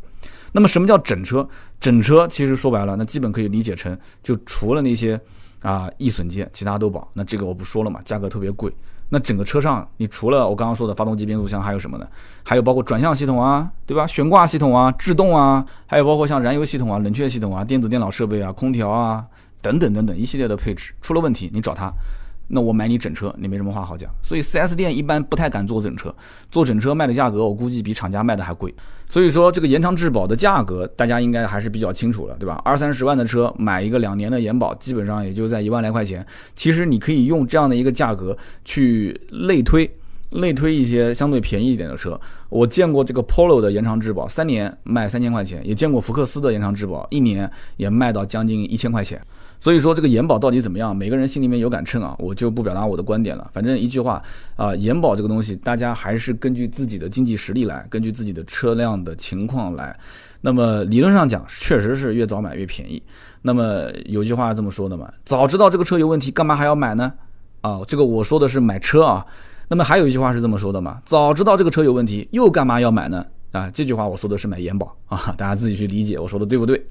[0.52, 1.50] 那么什么叫整车？
[1.80, 5.20] 整车其实说白了，那基本可以理解成，就除了那些。
[5.62, 7.12] 啊，易损件，其他都保。
[7.14, 8.74] 那这个我不说了嘛，价格特别贵。
[9.10, 12.08] 那整个车上，你除了我刚刚说的发动机、变速箱，还有什么呢？
[12.44, 14.06] 还有包括转向系统啊，对吧？
[14.06, 19.26] 悬挂系统啊，制动啊，还有包括像燃油系统啊、冷却系统啊、电子电脑设备啊、空调啊
[19.62, 21.92] 等等等等一系列的配置，出了问题你找他。
[22.50, 24.10] 那我买你整车，你没什么话好讲。
[24.22, 26.14] 所以 4S 店一般不太敢做整车，
[26.52, 28.74] 做整车卖的价格，我估计比厂家卖的还贵。
[29.08, 32.62] 所以说这个延长质保的价格，大家应该还是比较清楚了，对吧？
[32.66, 36.26] 二三十万的车买一个两年的延保，基本上也就在一万来块钱。
[36.56, 39.90] 其实你可以用这样的一个价格去类推，
[40.32, 42.20] 类推一些相对便宜一点的车。
[42.50, 49.20] 我见过这个 Polo 的延长质保三年卖三千块钱，也见过福克斯的延长质保一年也卖到将近一千块钱。
[49.60, 50.96] 所以说这个延保到底怎么样？
[50.96, 53.50] 每个人心里面有杆秤啊，我就不表达我的观点了。
[53.54, 54.22] 反正一句话
[54.56, 59.98] 啊，延保这个东西，大家还是根据自己的经济实力来，根据自己的车辆的情况来。
[60.42, 63.04] 那么理论上讲，确实是越早买越便宜。
[63.42, 67.12] 那么有句话这么说的嘛，早知道这个车有问题，干嘛还要买呢？
[67.62, 69.26] 啊，这个我说的是买车啊。
[69.68, 73.26] 那么还有一句话是这么说的嘛，早知道这个车有问题，又干嘛要买呢？
[73.52, 76.86] 啊，这句话我说的是买延保啊，大家自己去理解我说的对不对？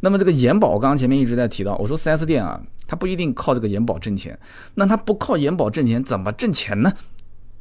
[0.00, 4.38] 那么这个延保，我刚刚前面一直在提到，我说 4S 店啊，它不一定靠这个延保挣钱，
[4.74, 6.92] 那它不靠延保挣钱，怎么挣钱呢？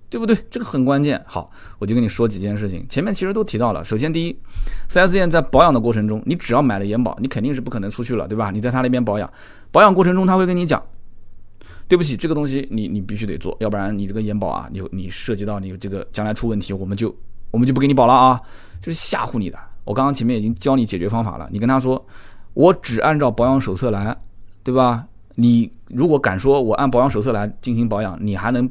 [0.09, 0.35] 对不对？
[0.49, 1.23] 这个很关键。
[1.27, 3.85] 好，我就跟你说几件事情，前面其实都提到了。
[3.85, 4.35] 首先，第一
[4.89, 8.49] ，4S 店在保养的过程中，你只要买了延保，你肯定是不可能出去了，对吧？
[8.49, 9.31] 你在他那边保养，
[9.71, 10.83] 保养过程中他会跟你讲，
[11.87, 17.15] 对不起，这个东西你你必须得做，要不然你这个延保啊，你你涉及到你这个将来出问题，我们就。
[17.51, 18.39] 我们就不给你保了啊，
[18.81, 19.57] 就是吓唬你的。
[19.85, 22.05] 我刚刚前面已经教你解决方法了，你跟他说，
[22.53, 24.15] 我只按照保养手册来，
[24.63, 25.05] 对吧？
[25.35, 28.69] 你如果敢说我按保养手册来进行保养，你还能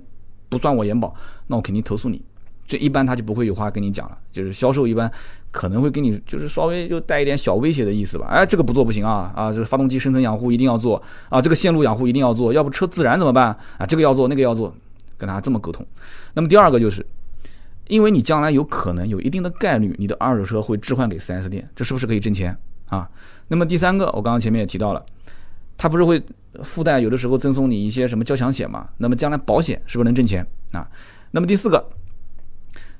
[0.48, 1.12] 不算我延保，
[1.48, 2.22] 那我肯定投诉你。
[2.66, 5.10] 这一般他就不会有话跟你讲了，就是销售一般
[5.50, 8.26] 可能会跟你就是稍微就带一点小威胁的意思吧。
[8.28, 13.46] 哎，这个不做不行啊啊，这个发动机深层养护一定要做啊，这个线路养护一定要做，要不车自燃怎么办
[13.78, 13.86] 啊？
[13.86, 14.72] 这个要做那个要做，
[15.16, 15.84] 跟他这么沟通。
[16.34, 17.04] 那么第二个就是。
[17.88, 23.08] 因为你将来有可能有一定的概率，你的二手车会置换给 4S 店，这是不是可以挣钱啊？
[23.48, 25.04] 那么第三个，我刚刚前面也提到了，
[25.76, 26.22] 它不是会
[26.62, 28.88] 附带有的时候赠送你一些什么交强险嘛？
[28.98, 30.86] 那么将来保险是不是能挣钱啊？
[31.30, 31.88] 那么第四个，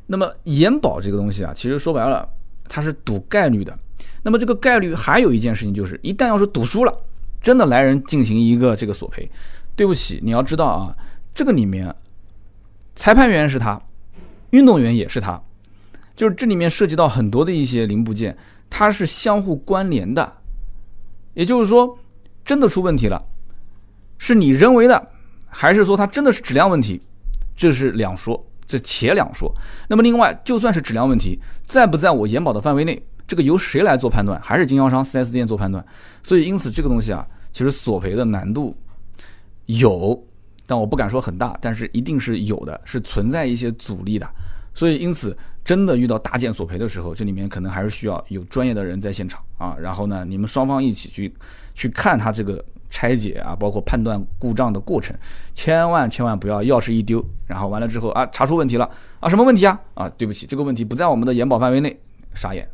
[0.06, 2.26] 那么延保这个东西啊，其实说白了，
[2.68, 3.78] 它是赌概率的。
[4.22, 6.92] 那么这个概率还有一件事情就是，一旦要是赌输了，
[7.42, 9.30] 真的来人进行一个这个索赔，
[9.76, 10.96] 对不起，你要知道啊，
[11.34, 11.94] 这个里面
[12.94, 13.80] 裁判员是他。
[14.50, 15.40] 运动员也是他，
[16.16, 18.36] 就是这里面涉及到很多的一些零部件，
[18.70, 20.32] 它是相互关联的。
[21.34, 21.98] 也就是说，
[22.44, 23.22] 真的出问题了，
[24.18, 25.08] 是你人为的，
[25.48, 27.00] 还是说它真的是质量问题？
[27.54, 29.54] 这是两说，这且两说。
[29.88, 34.40] 那么另外，就算是质量问题，在不在我延保的范围内，这个由谁来做判断？
[34.42, 35.84] 还是经销商 4S 店做判断？
[36.22, 38.76] 所以，因此这个东西啊，其实索赔的难度
[39.66, 40.24] 有。
[40.68, 44.28] 但我不敢说很大，但是一定是有的，是存在一些阻力的。
[44.74, 49.74] 所以，因此真的遇到大件索赔的时候，这里面可能还是需要有专业的人在现场啊。
[49.80, 51.34] 然后呢，你们双方一起去
[51.74, 55.16] 去看他这个拆解啊，包括判断故障的过程，
[55.54, 58.88] 千万千万不要钥匙一丢，然后完了之后啊，查出问题了
[59.20, 59.80] 啊，什么问题啊？
[59.94, 61.98] 啊，对不起，这个问题不在我们的延保范围内，
[62.34, 62.68] 傻眼。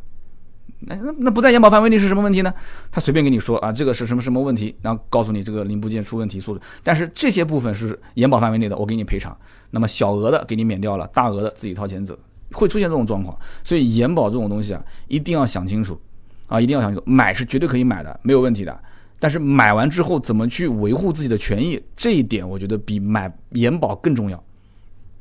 [0.86, 2.52] 那那那不在延保范围内是什么问题呢？
[2.90, 6.60] 他随便跟你说啊，这个是什么什么问题，然后告诉你这个零部件出问题，素质。
[6.82, 9.36] 但是这些部分是延保范围内的，我给你赔偿。
[9.70, 12.18] 那么小额的给你免掉了，大额的自己掏钱走，
[12.52, 13.36] 会出现这种状况。
[13.62, 16.00] 所以延保这种东西啊，一定要想清楚
[16.46, 17.02] 啊，一定要想清楚。
[17.06, 18.78] 买是绝对可以买的，没有问题的。
[19.18, 24.44] 但是买完之后怎么去维护自己的权益，这一点我觉得比买延保更重要。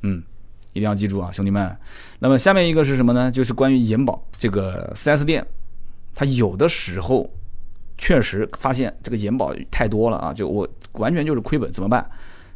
[0.02, 0.22] 嗯。
[0.74, 1.76] 一定要记住啊，兄弟们。
[2.20, 3.32] 那么下面一个是什么呢？
[3.32, 5.46] 就是关于延保这个 4S 店，
[6.14, 7.30] 它有的时候
[7.98, 12.10] 确实发现这个延保太多了啊，就我完全就是亏本，怎么办？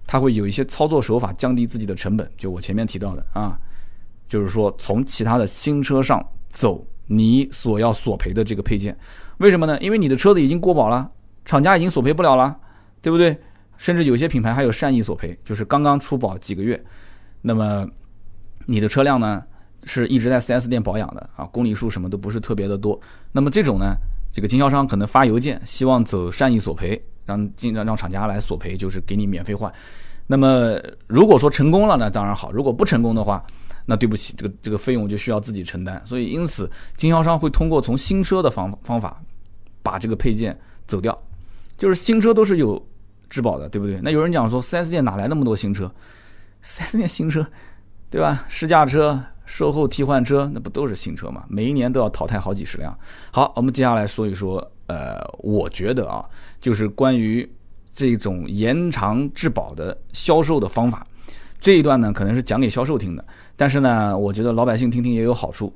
[0.05, 2.29] 他会有一些操作手法降低自己的成本。
[2.37, 3.59] 就我前面提到的啊，
[4.27, 8.97] 就是说从其他的新车上走你所要索赔的这个配件，
[9.37, 9.77] 为什么呢？
[9.79, 11.11] 因为你的车子已经过保了，
[11.45, 12.57] 厂家已经索赔不了了，
[13.01, 13.37] 对不对？
[13.77, 16.83] 甚至有些品牌还有善意索赔，就是刚刚出保几个月，
[17.41, 17.87] 那么。
[18.67, 19.43] 你的车辆呢
[19.85, 22.99] 是一直在 4S 店保养的啊，公里数什么都不是特别的多。
[23.31, 23.95] 那么这种呢，
[24.31, 29.73] 这个经销商可能发邮件，希望走善意索赔，让经让让厂家来索赔，就是给你免费换。
[30.27, 33.41] 那么如果说成功了呢，当然好；如果不成功的话，
[33.85, 36.01] 那对不起，这个这个费用就需要自己承担。
[36.05, 39.23] 所以因此，经销商会通过从新车的方方法
[39.81, 41.17] 把这个配件走掉，
[41.77, 42.85] 就是新车都是有
[43.29, 44.01] 质保的，对不对？
[44.03, 45.89] 那有人讲说，4S 店哪来那么多新车
[46.61, 47.47] ？4S 店新车。
[48.09, 48.45] 对吧？
[48.47, 51.43] 试驾车、售后替换车，那不都是新车吗？
[51.49, 52.97] 每一年都要淘汰好几十辆。
[53.31, 56.23] 好，我们接下来说一说，呃，我觉得啊，
[56.61, 57.49] 就是关于
[57.93, 61.05] 这种延长质保的销售的方法。
[61.59, 65.73] 这一段呢，可能是讲给销售听的，但是呢，我觉得老百姓听听也有好处。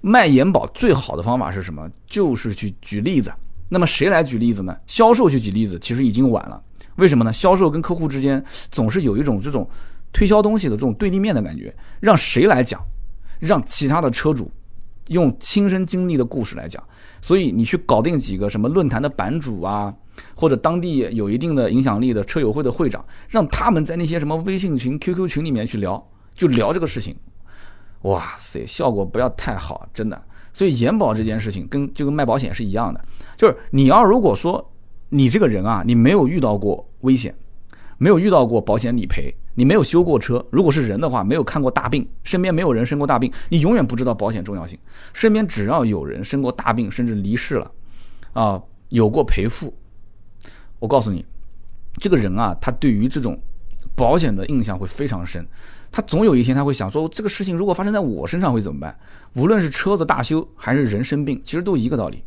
[0.00, 1.88] 卖延保最好的方法是什么？
[2.06, 3.32] 就是去举例子。
[3.68, 4.76] 那么谁来举例子呢？
[4.86, 6.60] 销售去举例子，其实已经晚了。
[6.96, 7.32] 为什么呢？
[7.32, 9.68] 销售跟客户之间总是有一种这种
[10.12, 11.74] 推销东西的这种对立面的感觉。
[12.00, 12.80] 让谁来讲？
[13.38, 14.50] 让其他的车主
[15.08, 16.82] 用亲身经历的故事来讲。
[17.20, 19.94] 所以你去搞定几个什么论坛的版主啊，
[20.34, 26.04] 或者当地有一定的影响力的车友会的会长，让他们在那些什么微信群、QQ 群里面去聊，
[26.34, 27.16] 就聊这个事情。
[28.02, 30.20] 哇塞，效果不要太好，真的。
[30.52, 33.00] 所以延保这件事情跟就跟卖保险是一样的，
[33.36, 34.72] 就是你要如果说
[35.10, 37.34] 你这个人啊，你没有遇到过危险，
[37.98, 44.78] 没有遇到过保险理赔，你没有修过车，如果是人的话，没有看过大病，身边没有人生过大病，你永远不知道保险重要性。
[45.12, 47.70] 身边只要有人生过大病，甚至离世了，
[48.32, 49.74] 啊，有过赔付，
[50.78, 51.24] 我告诉你，
[52.00, 53.38] 这个人啊，他对于这种
[53.94, 55.46] 保险的印象会非常深。
[55.90, 58.98] 他总有一天他会想说，这个事情如果发生在我身上会怎么办？
[59.34, 62.24] 无论是车子大修还是人生病，其实都一个道理。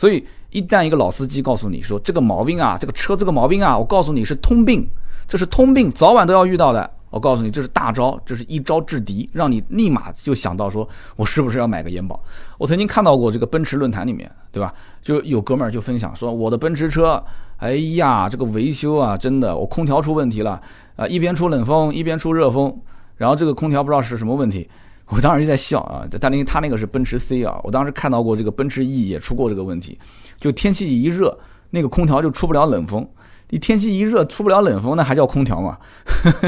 [0.00, 4.88] 所以一旦一个老司机告诉你说这个毛病啊，这个车这个毛病啊，我告诉你是通病，
[5.28, 6.90] 这是通病，早晚都要遇到的。
[7.10, 12.18] 我告诉你这是大招，这是一招制敌，让你立马就想到说我是不是要买个延保？
[12.56, 14.72] 我曾经看到过这个奔驰论坛里面，对吧？
[15.02, 17.22] 就有哥们儿就分享说我的奔驰车，
[17.58, 20.58] 哎呀，这个维修啊，真的我空调出问题了。
[20.96, 22.74] 啊，一边出冷风，一边出热风，
[23.18, 24.66] 然后这个空调不知道是什么问题，
[25.10, 26.06] 我当时就在笑啊。
[26.20, 29.98] 但那他那个是奔驰 C 啊，我当时看到过这个奔驰 E 也出过这个问题，
[30.38, 31.38] 就天气一热，
[31.70, 33.06] 那个空调就出不了冷风。
[33.50, 35.76] 你天气一热出不了冷风，那还叫空调吗？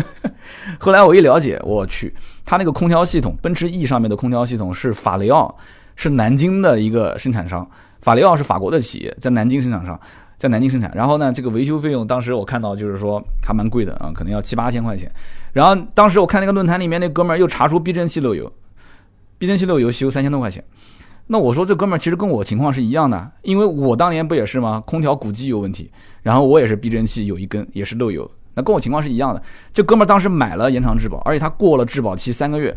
[0.78, 5.54] 后来我一了解，我去，他那个空调系统，奔驰 E 上面的空调系统是法雷奥，
[5.96, 7.68] 是南京的一个生产商，
[8.00, 9.98] 法雷奥是法国的企业，在南京生产商。
[10.38, 15.08] 在南京生产，然后呢，这个维修费用当时我看到就是说还蛮贵的啊，可能要七八千块钱。
[15.52, 18.52] 然后当时我看那个论坛里面那哥们儿又查出避震器漏油，
[19.38, 20.64] 避震器漏油修三千多块钱。
[21.26, 24.82] 那我说这哥们儿其实跟我情况是一样的，因为我当年不也是吗？
[24.86, 25.90] 空调鼓机有问题，
[26.22, 29.42] 然后我也是避震器有一根也是漏油，那跟我情况是一样的。
[29.72, 32.74] 这哥们儿当时买了延长质保，而且他过了质保期三个月，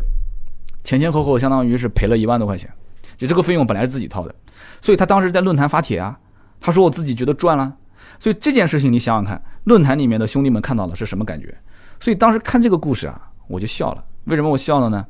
[0.84, 2.70] 前前后后相当于是赔了一万多块钱，
[3.16, 4.34] 就这个费用本来是自己掏的，
[4.80, 6.18] 所以他当时在论坛发帖啊。
[6.58, 7.76] 他说：“我自己觉得赚了，
[8.18, 11.54] 所以这件事情你想想看，论坛里面的兄弟们看到了是什么感觉？
[12.00, 14.04] 所以当时看这个故事啊，我就笑了。
[14.24, 15.04] 为什么我笑了呢？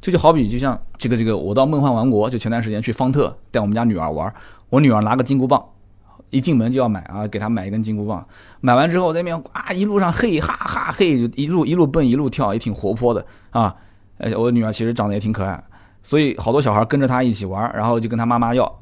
[0.00, 4.32] 这就好比就像这个这个，我到梦幻王国，就前段时间去方特带我们家女儿玩，
[4.68, 5.62] 我女儿拿个金箍棒，
[6.30, 8.24] 一进门就要买啊，给她买一根金箍棒。
[8.60, 13.74] 买完之后在那边啊，一路上嘿哈哈嘿，就一路一路蹦一路跳，也挺活泼的啊。
[14.18, 15.62] 而且，我女儿其实长得也挺可爱，
[16.02, 18.72] 所以好多小孩跟着她一起玩，然后就跟她妈妈要。”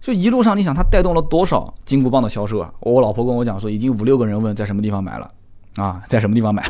[0.00, 2.72] 就一路上，你想他带动了多少金箍棒的销售啊？
[2.80, 5.30] 我老婆跟我讲说，已经五六个人问在什么地方买了，
[5.76, 6.64] 啊，在什么地方买。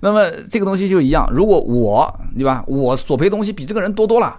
[0.00, 4.36] 那么这个东西就一样，如果我对吧，我索赔东西比这个人多多了，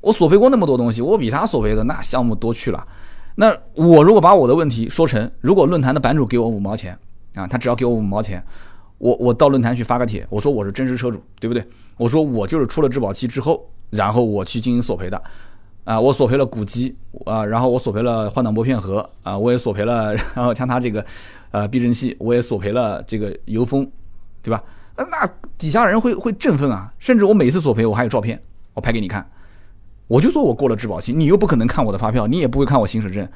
[0.00, 2.86] 我索赔过那么多东西，我比他索赔的那项目多去了。
[3.36, 6.96] 那我如果把我的问题说成，如果论坛的版主给我五毛钱
[7.34, 8.42] 啊，他只要给我五毛钱，
[8.98, 11.64] 我我到论坛去发个帖，我说我是真实车主，对不对？
[11.96, 15.20] 我说我就是出了质保期之后，然后我去进行索赔的。
[15.84, 16.96] 啊，我索赔了鼓机
[17.26, 21.04] 啊，然后我索赔了换挡拨片盒啊，我也索赔了，然后像他这个，
[21.50, 23.86] 呃，避震器，我也索赔了这个油封，
[24.44, 24.62] 对吧？
[24.96, 25.28] 那
[25.58, 28.40] 底下人会会振奋啊，甚至我每次索赔我还有照片，
[28.74, 29.28] 我拍给你看，
[30.06, 33.28] 我就说我过了质保期，你又不可能看我的发票，你也不会看我行驶证，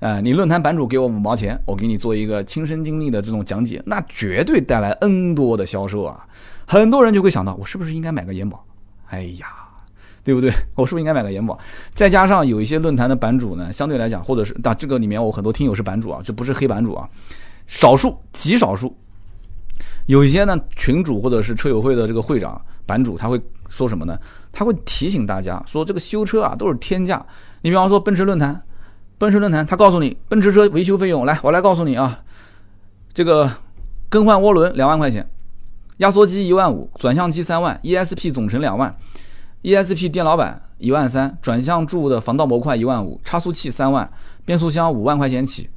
[0.00, 6.26] 啊，你论坛版主给我五毛钱，我给你做一个亲身经历的这种讲解，那绝对带来 N 多的销售啊，
[6.66, 8.62] 很多人就会想到，我是不是应该买个延保？
[9.06, 9.46] 哎呀。
[10.22, 10.52] 对不对？
[10.74, 11.58] 我是不是应该买个延保？
[11.94, 17.08] 再加上有一些论坛的版主呢，相对来讲，或者是那这个里面我很多听友是版主啊，这不是黑版主啊，
[17.66, 18.94] 少数极少数，
[20.06, 24.18] 有一些呢群主或者是车友会的这个会长版主，他会说什么呢？
[24.52, 27.24] 他会提醒大家说，这个修车啊都是天价。
[27.62, 28.60] 你比方说奔驰论坛，
[29.18, 32.20] 奔驰论坛他告诉你，奔驰车维修费用，来我来告诉你啊，
[33.14, 33.50] 这个
[34.08, 35.24] 更换涡轮两万块钱，
[35.98, 38.94] 压缩机一万五，转向机三万，ESP 总成两万。
[39.62, 44.10] ESP 电脑板一万三，转向柱的防盗模块一万五，差速器三万，
[44.44, 45.68] 变速箱五万块钱起，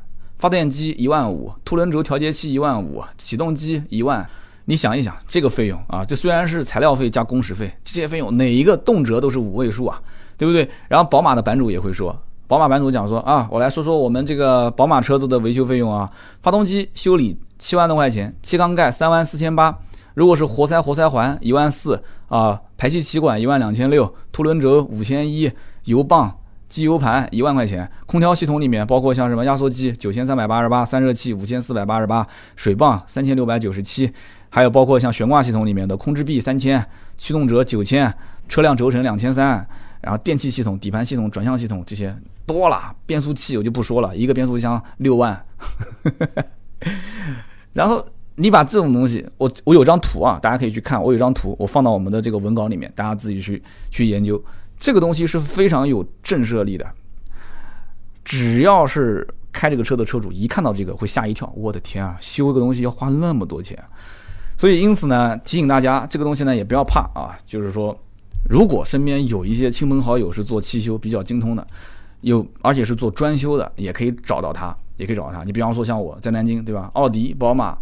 [0.44, 4.28] 发电机一万五，凸轮轴调节器一万五，启动机一万。
[4.66, 10.02] 你想一想，这个费用啊，这虽然是材料费加工时费，这些费用哪一个动辄都是五位数啊，
[10.36, 10.70] 对不对？
[10.90, 12.14] 然后宝马的版主也会说，
[12.46, 19.74] 宝马版主讲说啊，我来说说我们这个宝马车子的维修费用啊，发动机修理七万多块钱，气缸盖三万四千八。
[20.14, 25.50] 如果是活塞活塞环一万四啊，排气气管一万两千六，凸轮轴五千一，
[25.86, 26.30] 油泵
[26.74, 34.12] 机油盘一万块钱，空调系统里面包括像什么压缩机九千三百八十八，散热器五千四百八十八，水泵三千六百九十七，
[34.50, 36.84] 还有包括像悬挂系统里面的控制臂三千，
[37.16, 38.12] 驱动轴九千，
[38.50, 39.64] 车辆轴承两千三，
[40.02, 42.12] 然后电气系统、底盘系统、转向系统这些
[42.48, 45.46] 多了，变速器我就不说了，一个变速箱六万，
[47.74, 48.04] 然后。
[48.36, 51.00] 你把这种东西，我我有张图啊，大家可以去看。
[51.00, 53.62] 我有张图，我放到我们的这个文稿里面，大家自己去
[53.92, 54.44] 去研究。
[54.84, 56.86] 这个东西是非常有震慑力的。
[58.26, 61.50] 只要是开这个车的车主，一看到这个会吓一跳。
[61.56, 63.82] 我的天啊，修一个东西要花那么多钱。
[64.58, 67.32] 所以因此呢，提醒大家，这个东西呢也不要怕啊。
[67.48, 67.98] 就是说，
[68.50, 71.66] 如果身边有一些亲朋好友是做汽修比较精通的，
[72.20, 75.46] 有而且是做专修的，也可以找到他，也可以找到他。
[75.46, 76.92] 你比方说像我在南京，对吧？
[76.96, 77.78] 奥迪、宝马。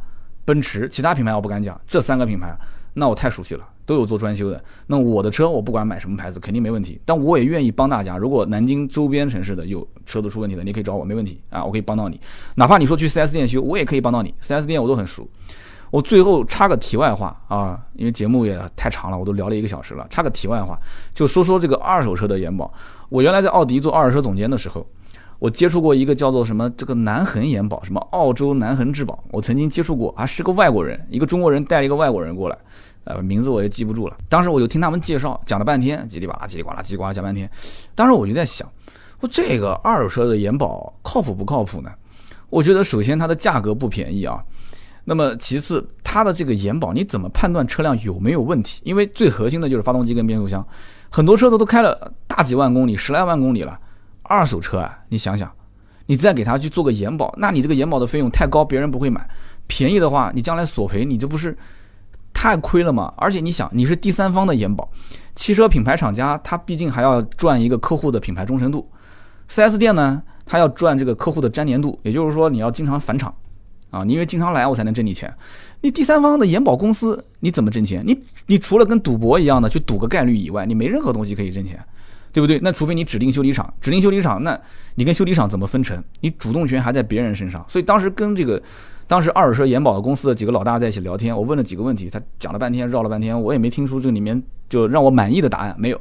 [0.46, 2.56] 奔驰，其他品牌我不敢讲，这三个品牌，
[2.94, 4.62] 那我太熟悉了，都有做专修的。
[4.88, 7.00] 那我的车，我不管买什么牌子，肯定没问题。
[7.06, 12.20] 但我也愿意帮大家，如果南京周边城市的有车子出问题的，你可以找我，没问题啊，我可以帮到你。
[12.56, 15.26] 哪怕你说去 4S 店修，我也可以帮到你，4S 店我都很熟。
[15.90, 20.78] 我最后插个题外话啊，因为节目也太长了，我都聊了一个小时了，插个题外话，
[21.14, 22.74] 就说说这个二手车的延保。
[23.10, 24.86] 我原来在奥迪做二手车总监的时候。
[25.42, 32.56] 我接触过一个叫做什么这个南恒延保，什么澳洲南恒质保，我曾经接触过，还是个外国人，一个中国人带了一个外国人过来，
[33.06, 34.16] 呃，名字我也记不住了。
[34.30, 37.50] 当时我就听他们介绍，讲了半天，叽里呱啦，叽里呱啦，叽里呱啦讲半天。
[37.96, 38.70] 当时我就在想，
[39.20, 41.90] 我这个二手车的延保靠谱不靠谱呢？
[42.52, 44.44] 我觉得首先它的价格不便宜啊，
[45.06, 48.80] 那么其次它的这个延保你怎么判断车辆有没有问题？
[48.84, 50.64] 因为最核心的就是发动机跟变速箱，
[51.10, 53.80] 很多车子都开了大几万公里，十来万公里了。
[54.32, 55.52] 二手车啊，你想想，
[56.06, 59.28] 你再给他去做个延保，那你这个延保的费用太高，别人不会买。
[59.68, 61.58] 便宜的话，你将来索赔，你这不是
[62.34, 63.14] 太亏了吗？
[63.18, 64.90] 而且你想，你是第三方的延保，
[65.36, 68.90] 汽车品牌厂家他毕竟还要赚一个客户的品牌忠诚度
[69.50, 73.34] ，4S 店呢，他要赚这个客户的粘连度，也就是说你要经常返厂
[73.90, 75.34] 啊，你因为经常来我才能挣你钱。
[75.82, 78.04] 你第三方的延保公司你怎么挣钱？
[78.06, 78.18] 你
[78.48, 81.84] 你除了跟赌博一样的去赌个概率以外，你没任何东西可以挣钱。
[82.32, 82.60] 对不对？
[82.62, 84.60] 那除非你指定修理厂，指定修理厂，那
[84.96, 86.02] 你跟修理厂怎么分成？
[86.22, 87.66] 你主动权还在别人身上。
[87.68, 88.62] 所以当时跟这个
[89.08, 96.00] 当时二手车延保的公司的几个老大在一起聊天，我问了几个问题，他讲了半天，绕了半天，我也没听出这里面就让我满意的答案，没有。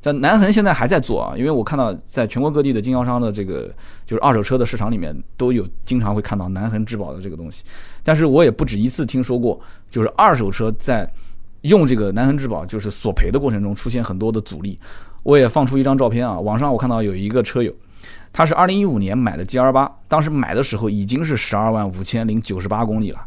[0.00, 3.74] 但南恒现在还在做啊，因为我看到在全国各地的经销商的这个
[4.06, 7.64] 就是二手车的市场里面都有经常会看到南恒质保的这个东西，
[8.04, 9.60] 但是我也不止一次听说过，
[9.90, 11.10] 就是二手车在
[11.62, 14.78] 用这个南恒质保就是索赔的过程中出现很多的阻力。
[15.26, 17.74] 我也放出一张照片啊，网上我看到有一个车友，
[18.32, 23.18] 他是二零一五年买的 G R 八，当时买的时候已经是十二万五千零九十八公里了，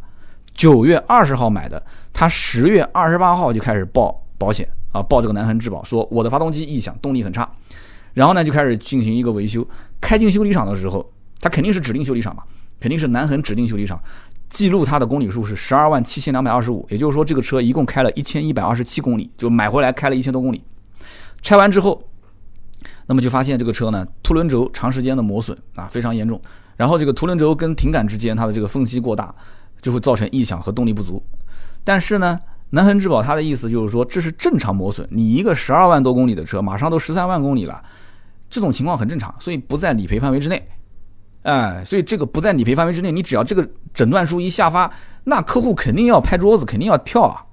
[0.54, 1.84] 九月二十号买的，
[2.14, 7.52] 他十月二十八号就开始报保险啊，报这个南恒质保，说我的发动机异响，动力很差，
[8.14, 9.68] 然后呢就开始进行一个维修，
[10.00, 11.06] 开进修理厂的时候，
[11.42, 12.44] 他肯定是指定修理厂嘛，
[12.80, 14.02] 肯定是南恒指定修理厂，
[14.48, 20.64] 记录他的公里数是十二万七千两百二十五，也就是说这个车一共开了一千一百二十七公里，就买回来开了一千多公里。
[21.42, 22.02] 拆完之后，
[23.08, 26.40] 那么就发现这个车呢，凸轮轴长时间的磨损啊，非常严重。
[26.76, 29.34] 然后这个凸轮轴跟停杆之间，它的这个缝隙过大，
[29.82, 31.22] 就会造成异响和动力不足。
[31.84, 35.08] 但是呢，南恒质保它的意思就是说，这是正常磨损。
[35.12, 37.82] 你一个十二万多公里的车，马上都十三万公里了，
[38.50, 40.68] 这种情况很正常，所以不在理赔范围之内。
[41.44, 44.92] 哎，所以这个不在理赔范围之内，你只要这个诊断书一下发，
[45.24, 47.46] 那客户肯定要拍桌子，肯定要跳啊，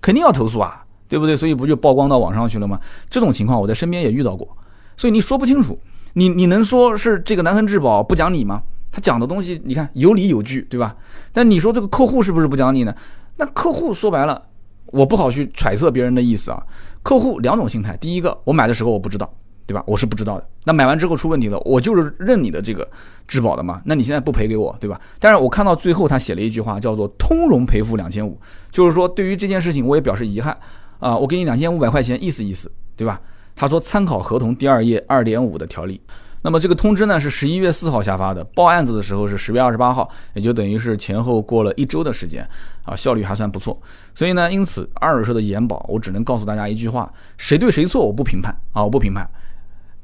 [0.00, 0.85] 肯定要投诉啊。
[1.08, 1.36] 对不对？
[1.36, 2.80] 所以不就曝光到网上去了吗？
[3.08, 4.48] 这种情况我在身边也遇到过，
[4.96, 5.78] 所以你说不清楚，
[6.14, 8.62] 你你能说是这个南恒质保不讲理吗？
[8.90, 10.96] 他讲的东西你看有理有据，对吧？
[11.32, 12.94] 但你说这个客户是不是不讲理呢？
[13.36, 14.40] 那客户说白了，
[14.86, 16.62] 我不好去揣测别人的意思啊。
[17.02, 19.30] 客户两种心态，第一个，我买的时候我不知道，
[19.66, 19.84] 对吧？
[19.86, 20.48] 我是不知道的。
[20.64, 22.88] 那买完之后出问题了，我就是认你的这个
[23.28, 23.82] 质保的嘛。
[23.84, 24.98] 那你现在不赔给我，对吧？
[25.20, 28.40] 但是我看到最后他写了一句话，叫做通融赔付两千五，
[28.70, 30.56] 就是说对于这件事情我也表示遗憾。
[30.98, 33.20] 啊，我给你两千五百块钱，意思意思，对吧？
[33.54, 36.00] 他说参考合同第二页二点五的条例。
[36.42, 42.48] 那么这个通知呢是十一月四号下发的，报案子的时候是十月二十八号，也就等于是前后过了一周的时间，
[42.84, 43.76] 啊，效率还算不错。
[44.14, 49.28] 所以呢，因此二手车的延保，我只能告诉大家一句话：谁对谁错我不评判啊，我不评判。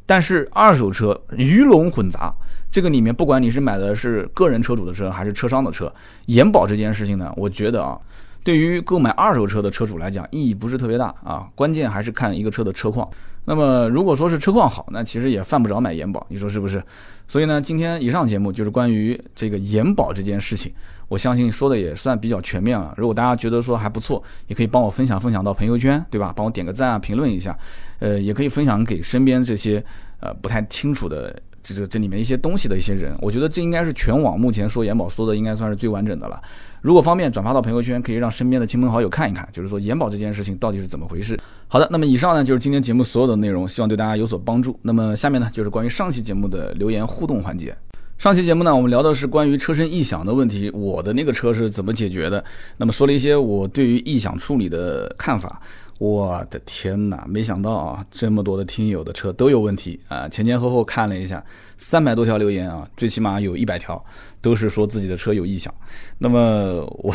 [0.05, 2.35] 但是二手车鱼龙混杂，
[2.73, 5.93] 这个里面不管你是买的是个人车主的车还是车商的车，
[6.27, 7.97] 延保这件事情呢，我觉得啊。
[8.45, 11.49] 对于购买二手车的车主来讲，意义不是特别大啊。
[11.55, 13.09] 关键还是看一个车的车况。
[13.45, 16.83] 那么如果说是车况好，那其实也犯不着买延保，你说是不是？
[17.27, 20.73] 所以呢，今天以上节目就是关于这个延保这件事情，
[21.09, 22.95] 我相信说的也算比较全面了。
[22.97, 26.33] 如果大家觉得说还不错，也可以帮我分享分享到朋友圈，对吧？
[26.37, 27.57] 帮我点个赞啊，评论一下，
[27.99, 29.85] 呃，也可以分享给身边这些
[30.21, 31.41] 呃不太清楚的。
[31.65, 36.43] 这这这里面一些东西的一些人，我觉得这应该是全网目前说延保说的应该算是最完整的了。
[36.83, 41.39] 如果方便转发到朋友圈，可以让身边的亲朋好友看一看，就是说延保这件事情到底是怎么回事。
[41.69, 44.77] 好的，那么以上呢就是今天节目所有的内容，希望对大家有所帮助。
[44.83, 47.73] 那么下面呢就是关于上期节目的留言互动环节。
[48.19, 52.45] 上期节目呢我们聊的是关于车身异响的问题，我的那个车是怎么解决的？
[52.77, 55.63] 那么说了一些我对于异响处理的看法。
[55.99, 57.25] 我的天哪！
[57.29, 60.29] 没想到啊，这么多的听友的车都有问题啊！
[60.29, 61.45] 前前后后看了一下，
[61.79, 64.05] 三百多条留言啊，最起码有一百条
[64.43, 65.73] 都是说自己的车有异响。
[66.19, 67.15] 那么我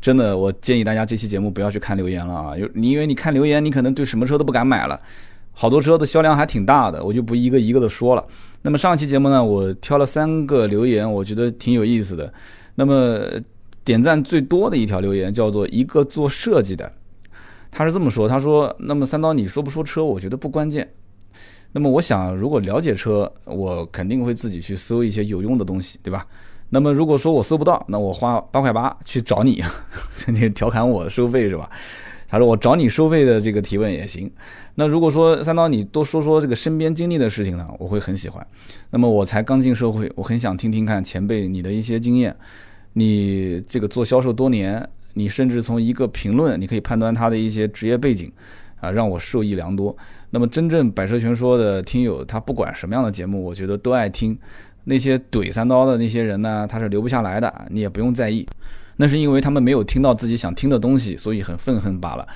[0.00, 2.56] 真的，我建议大家这期节目不要去看留言了啊！
[2.56, 4.98] 有你，因为你看留言，你可能对什么车都不敢买了。
[5.52, 8.24] 好多车的销量还挺大的，我就不一个一个的说了。
[8.62, 12.32] 那么上期节目呢，我挑了三个留言，我觉得挺有意思的。
[12.74, 13.20] 那么
[13.84, 16.90] 点赞最多的一条留言叫做一个做设计的。
[17.70, 20.04] 他是这么说，他说：“那么三刀，你说不说车？
[20.04, 20.90] 我觉得不关键。
[21.72, 26.26] 那么我想，如果了解车，我肯定会自己去搜一些有用的东西，对吧？
[26.74, 29.62] 那么如果说我搜不到，那我花八块八去找你，
[30.28, 31.70] 你 调侃我收费是吧？
[32.28, 34.30] 他说我找你收费的这个提问也行。
[34.74, 38.46] 那如果说三刀你多说说这个身边经历的事情呢，我会很喜欢。
[38.90, 42.34] 那么我才刚进社会，我很想听听看前辈你的一些经验。
[42.94, 48.32] 你这个做销售多年。”你甚至从一个评论，你可以判断他的一些职业背景，
[48.80, 49.94] 啊，让我受益良多。
[50.30, 54.38] 那么，真正百车全说的听友，他不管什么样的节目，我觉得都爱听。
[54.84, 58.46] 那些怼三刀的那些人呢，他是留不下来的，你也不用在意。
[58.96, 62.26] 那是因为他们没有听到自己想听的东西，所以很愤恨罢了。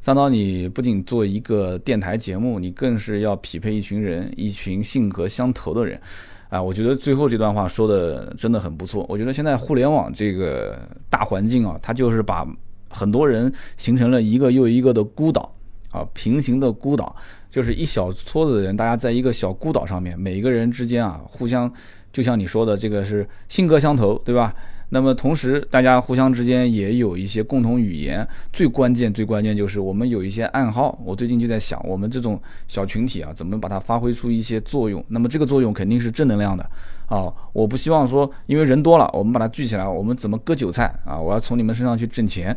[0.00, 6.00] 三刀，你不仅做一个电台节目，你更是要匹配一群人，一群性格相投的人。
[6.48, 9.04] 啊，我觉得最后这段话说的真的很不错。
[9.08, 10.78] 我觉得现在互联网这个
[11.10, 12.46] 大环境啊，它就是把
[12.88, 15.52] 很多人形成了一个又一个的孤岛
[15.90, 17.14] 啊，平行的孤岛，
[17.50, 21.72] 就是一小撮子人，大家在一个小孤岛上面，每一个人之间啊，互相
[22.12, 24.54] 就像你说的，这个是性格相投，对吧？
[24.90, 28.26] 那么同时，大家互相之间也有一些共同语言。
[28.52, 30.96] 最关键、最关键就是我们有一些暗号。
[31.04, 35.04] 我最近就在想，我们这种小群体啊，怎么把它发挥出一些作用？
[35.08, 36.62] 那么这个作用肯定是正能量的
[37.08, 37.26] 啊！
[37.52, 41.18] 我不希望说，因为人多了，我们把它聚起来，我们怎么割韭菜啊？
[41.18, 42.56] 我要从你们身上去挣钱。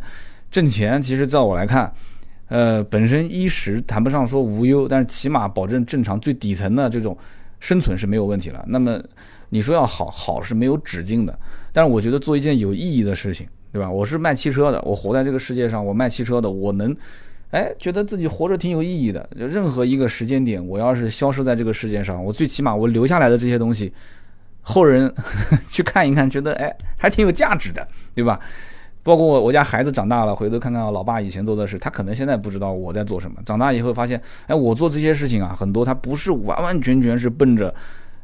[0.52, 1.92] 挣钱，其实在我来看，
[2.50, 7.18] 呃，本身衣食谈不上说无忧，但是起码保证正常最底层的这种
[7.60, 8.64] 生存是没有问题了。
[8.68, 9.02] 那么。
[9.52, 11.36] 你说要好好是没有止境的，
[11.74, 13.89] 但是我觉得做一件有意义的事情，对吧？
[13.89, 16.95] 我是卖汽车的，我活在这个世界上，我卖汽车的，我能，
[17.50, 19.28] 哎，觉得自己活着挺有意义的。
[19.36, 23.91] 就任何一个时间点，我要是消失在这个世界上，我最起码我留下来的这些东西，
[24.62, 25.12] 后人
[25.68, 28.39] 去看一看，觉得哎，还挺有价值的，对吧？
[29.10, 33.38] 包括我我家孩子长大了，回头看看老爸以前做的事，他可能现在不知道我在做什么。
[33.45, 37.74] 长大以后发现，哎，我做这些事情啊，很多他不是完完全全是奔着。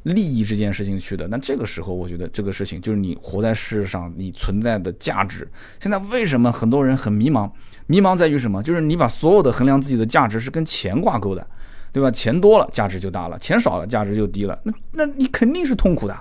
[0.05, 5.49] 利益这件事情去的，那这个时候我觉得这个事情就是你活在世上你存在的价值。
[5.79, 7.49] 现在为什么很多人很迷茫？
[7.87, 8.61] 迷茫在于什么？
[8.61, 11.47] 就是你把所有的衡量自己的价值是跟钱挂钩的，
[11.91, 12.11] 对吧？
[12.11, 14.55] 钱多了价值就大了，钱少了价值就低了。
[14.61, 16.15] 那那你肯定是痛苦的。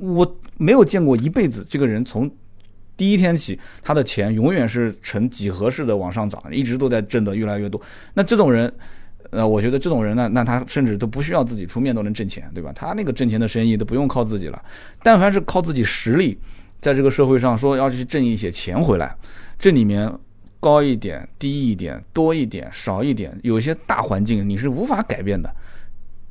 [0.00, 2.28] 我没有见过一辈子这个人从
[3.00, 7.80] 第一天起他的钱永远是呈几何式的往上涨，一直都在挣得越来越多。
[8.12, 8.70] 那这种人。
[9.32, 12.72] 呃，我觉得这种人呢，那他甚至都不需要自己出面都能挣钱，对吧？
[12.74, 14.60] 他那个挣钱的生意都不用靠自己了，
[15.04, 16.36] 但凡是靠自己实力，
[16.80, 19.14] 在这个社会上说要去挣一些钱回来，
[19.56, 20.12] 这里面
[20.58, 25.48] 高一点、低一点、多一点、少一点，有些大环境你是无法改变的，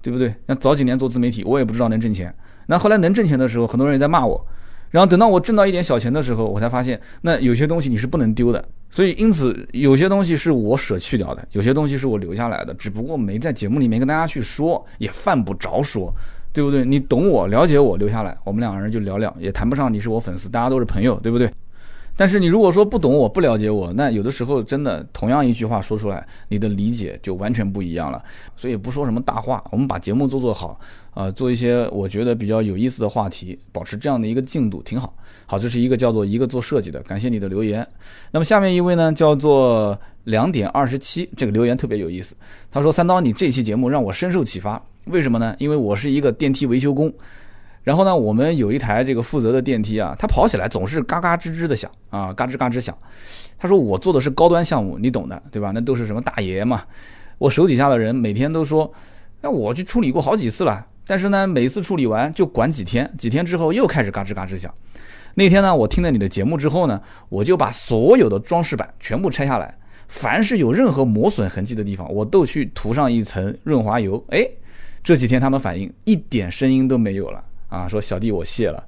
[0.02, 0.36] 对不对？
[0.46, 2.36] 那早几年做自媒体，我也不知道能挣钱，
[2.68, 4.46] 那后来能挣钱的时候，很多人也在骂我。
[4.92, 8.64] 然后等到我挣到一点小钱的时候，我才发现，那有些东西你是不能丢的。
[8.92, 16.12] 所以因此，有些东西是我舍去掉的，有些东西是我留下来的，只不过没在节目里面跟大家去说，也犯不着说，
[16.52, 16.84] 对不对？
[16.84, 21.52] 你懂我，了解我，留下来，我们两个人就聊聊，也谈不上你是我粉丝，大家都是朋友，对不对？
[22.16, 28.22] 但是你如果说不懂我不了解我，那有的时候真的同样一句话说出来，你的理解就完全不一样了。
[28.58, 30.78] 所以不说什么大话，我们把节目做做好
[31.20, 35.14] 啊，做一些我觉得比较有意思的话题，保持这样的一个进度挺好。
[35.46, 37.86] 好，这是一个叫做一个做设计的，感谢你的留言。
[38.32, 42.38] 那么下面一位呢，叫做两点二十七，这个留言特别有意思。
[42.72, 45.54] 他说：“三刀，你这期节目让我深受启发，为什么呢？
[45.60, 47.14] 因为我是一个电梯维修工。”
[47.84, 52.98] 然后呢，我们有一台这个负责的电梯啊，它跑起来总是嘎嘎吱吱的响啊，嘎吱嘎吱响。
[53.58, 55.72] 他说我做的是高端项目，你懂的，对吧？
[55.76, 56.84] 那都是什么大爷嘛。
[57.38, 58.90] 我手底下的人每天都说，
[59.42, 64.72] 那我去处理过好几次了，但是呢，每次处理完就管几天，几天之后又开始嘎吱嘎吱响。
[65.34, 69.76] 那天呢，我听了你的节目之后呢，我就把所有的装饰板全部拆下来，
[70.08, 74.24] 凡是有任何磨损痕迹的地方，我都去涂上一层润滑油。
[74.30, 74.48] 哎，
[75.04, 78.84] 这几天他们反映一点声音都没有了啊，说小弟我谢了。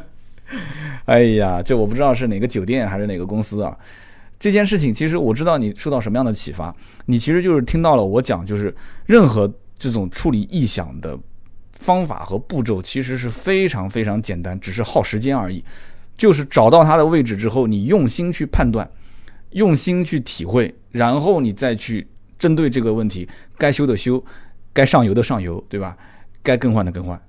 [1.06, 3.74] 哎呀，这我不知道是哪个酒店还是哪个公司啊。
[4.38, 6.76] 这件事情其实我知道你受到什么样的启发，
[7.06, 8.74] 你其实就是听到了我讲，就是
[9.06, 11.18] 任何这种处理异响的
[11.72, 15.64] 方法和步骤其实是非常非常简单，只是耗时间而已。
[16.16, 18.88] 就是找到它的位置之后，你用心去判断，
[19.50, 22.06] 用心去体会，然后你再去
[22.38, 23.28] 针对这个问题，
[23.58, 24.24] 该修的修，
[24.72, 25.94] 该上油的上油，对吧？
[26.42, 27.20] 该更换的更换。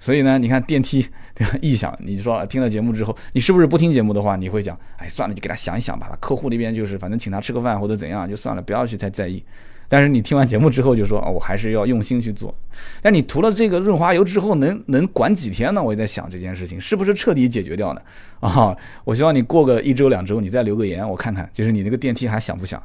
[0.00, 6.16] 所以呢，你看电梯对吧异响，你说听了节目之后，你是不是不听节目的话，你会讲，哎，算了，就给他想一想吧。
[6.18, 9.44] 客户那边就是反正请他吃个饭或者怎样，就算了，不要去太在意。
[9.92, 12.54] 但是你听完节目之后就说，哦，我还是要用心去做。
[13.02, 15.82] 但你涂了这个润滑油之后，能能管几天呢？
[15.82, 18.00] 我也在想这件事情是不是彻底解决掉呢？
[18.40, 18.74] 啊，
[19.04, 22.82] 我希望你过个一周两周，你再留个言，我看看，就是你那个电梯还响不响？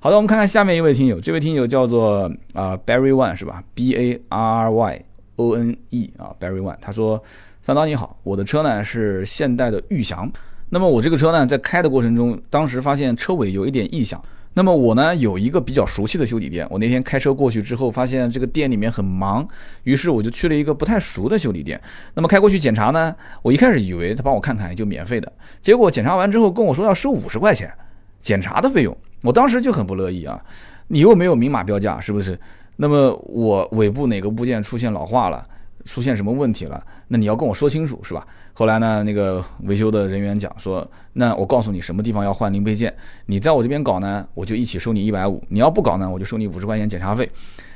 [0.00, 5.04] 好的，我们看看下面一位听友，这位听友叫做啊 Barry One 是吧？B A R R Y。
[5.38, 7.22] O N E 啊，Barry One，他说
[7.62, 10.28] ：“三刀你好，我的车呢是现代的裕翔。
[10.68, 14.20] 那么我这个车呢，在开的过程中，当时发现车尾有一点异响。
[14.54, 19.46] 那么我呢有一个比较熟悉的修理店，我那天开车过去之后，发现这个店里面很忙，
[19.84, 21.80] 于是我就去了一个不太熟的修理店。
[22.14, 27.72] 那么开过去检查呢，我一开始以为他帮我看看就免费的，结果检查完之后跟我说要收五十块钱
[28.20, 28.96] 检查的费用。
[29.22, 30.40] 我当时就很不乐意啊，
[30.88, 32.38] 你又没有明码标价，是不是？”
[32.80, 35.44] 那么我尾部哪个部件出现老化了，
[35.84, 36.80] 出现什么问题了？
[37.08, 38.24] 那你要跟我说清楚，是吧？
[38.58, 42.92] 后来呢，那个维修的人员讲说，那我告诉你什么地方要换零配件，
[43.26, 47.30] 你在我这边搞呢，我就一起收你一百五；你要不搞呢，我就收你五十块钱检查费。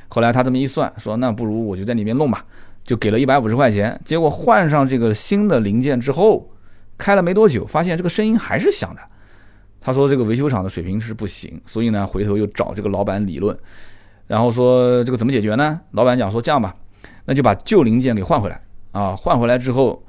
[0.09, 2.44] 后来他这么一算，说那不如我就在那边弄吧，
[2.82, 3.96] 就给了一百五十块钱。
[4.04, 6.50] 结果换上这个新的零件之后，
[6.98, 9.00] 开了没多久，发现这个声音还是响的。
[9.80, 13.56] 他说这个维修厂的水平是不行，所以呢，回头又找这个老板理论。
[14.26, 15.80] 然后说这个怎么解决呢？
[15.92, 16.74] 老板讲说这样吧，
[17.26, 18.60] 那就把旧零件给换回来
[18.90, 19.14] 啊。
[19.14, 20.02] 换回来之后，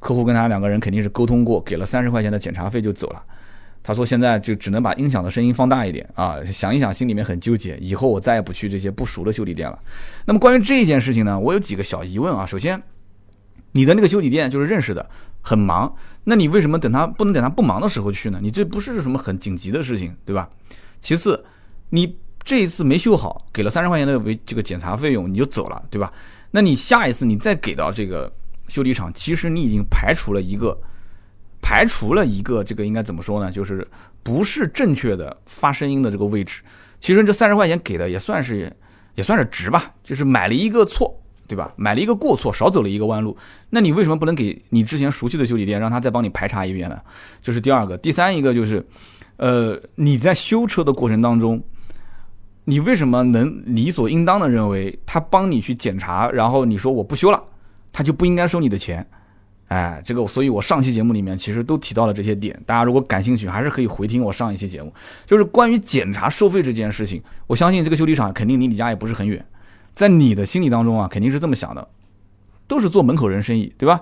[0.00, 3.22] 客户跟他两个人肯定是沟通过，给了三十块钱的检查费就走了。
[3.82, 6.44] 他说现在就只能把音响的声音放大一点啊。
[6.46, 9.78] 想一想，心里面很纠结，以后我再也不去这些不熟的修理店了。
[10.26, 12.44] 那么关于这一件事情呢，我有几个小疑问啊。
[12.44, 12.82] 首先，
[13.72, 15.08] 你的那个修理店就是认识的，
[15.40, 15.94] 很忙，
[16.24, 18.40] 那你为什么等他不能等他不忙的时候去呢？
[18.42, 20.48] 你这不是什么很紧急的事情，对吧？
[21.00, 21.44] 其次，
[21.90, 22.16] 你。
[22.42, 26.10] 这一次没修好，给了三十块钱的维这个检查费用，你就走了，对吧？
[26.50, 28.32] 那你下一次你再给到这个
[28.70, 30.74] 修理厂，其实你已经排除了一个，
[31.60, 33.50] 排除了一个这个应该怎么说呢？
[33.50, 33.86] 就是
[34.22, 36.62] 不是正确的发声音的这个位置。
[37.00, 38.72] 其实这三十块钱给的也算是
[39.16, 41.12] 也算是值吧，就是买了一个错，
[41.48, 41.74] 对吧？
[41.76, 43.36] 买了一个过错，少走了一个弯路。
[43.70, 46.98] 那你为什么不能给你之前熟悉的修理店，让他再帮你排查一遍呢？
[47.42, 48.86] 这是第二个，第三一个就是，
[49.36, 51.60] 呃，你在修车的过程当中。
[52.64, 57.42] 你为什么能理所应当的认为他帮你去检查，然后你说我不修了，
[57.92, 59.06] 他就不应该收你的钱？
[59.68, 64.92] 哎，这个，所以我上期节目里面其实都提到了这些点，大家如果感兴趣，还是可以回听我上一期节目，
[65.24, 67.22] 就是关于检查收费这件事情。
[67.46, 69.46] 我相信这个修理厂肯定离你家也不是很远，
[69.94, 71.86] 在你的心里当中啊，肯定是这么想的，
[72.66, 74.00] 都是做门口人生意，对吧？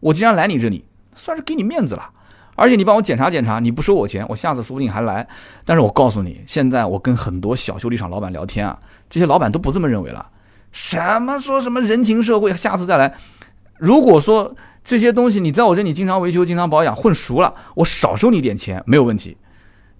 [0.00, 0.84] 我既然来你这里，
[1.16, 2.10] 算是给你面子了。
[2.54, 5.26] 而且你帮我检查检查，你不收我钱，我下次说不定还来。
[5.64, 8.78] 但是我告诉你，现在我跟很多小修理厂老板聊天啊，
[9.08, 10.26] 这些老板都不这么认为了。
[10.72, 13.14] 什么说什么人情社会，下次再来。
[13.78, 14.54] 如果说
[14.84, 19.36] 这些东西你在我这里经常维修、经常保养，混熟了，我少收你点钱没有问题。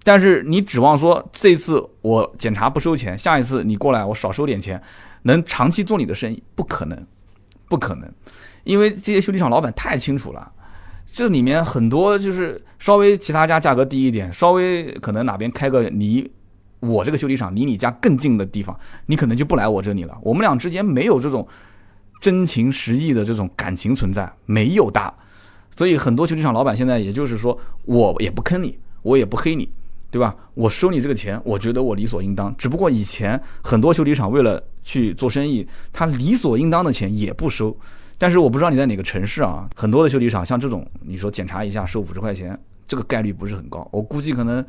[0.03, 4.81] 但是你指望说这次我检查不收钱，下一次你过来我少收点钱，
[5.23, 6.41] 能长期做你的生意？
[6.55, 7.07] 不可能，
[7.67, 8.09] 不可能，
[8.63, 10.51] 因为这些修理厂老板太清楚了。
[11.11, 16.31] 这里面很多就是稍微其他家价格低一点，稍微可能哪边开个离
[16.79, 20.17] 我这个修理厂离你家更近的地方，你可能就不来我这里了。
[20.21, 21.47] 我们俩之间没有这种
[22.21, 25.13] 真情实意的这种感情存在，没有的。
[25.75, 29.69] 所以很多修理厂老板现在也就是说，我也不坑你，我也不黑你，
[30.11, 30.35] 对吧？
[30.53, 32.53] 我收你这个钱，我觉得我理所应当。
[32.57, 37.75] 只不过以前很多修理厂为了去做生意，他理所应当的钱也不收。
[38.17, 39.69] 但是我不知道你在哪个城市啊？
[39.73, 43.87] 很多的修理厂像这种，你说检查一下收五十块钱，这个概率不是很高。
[43.91, 44.65] 我估计可能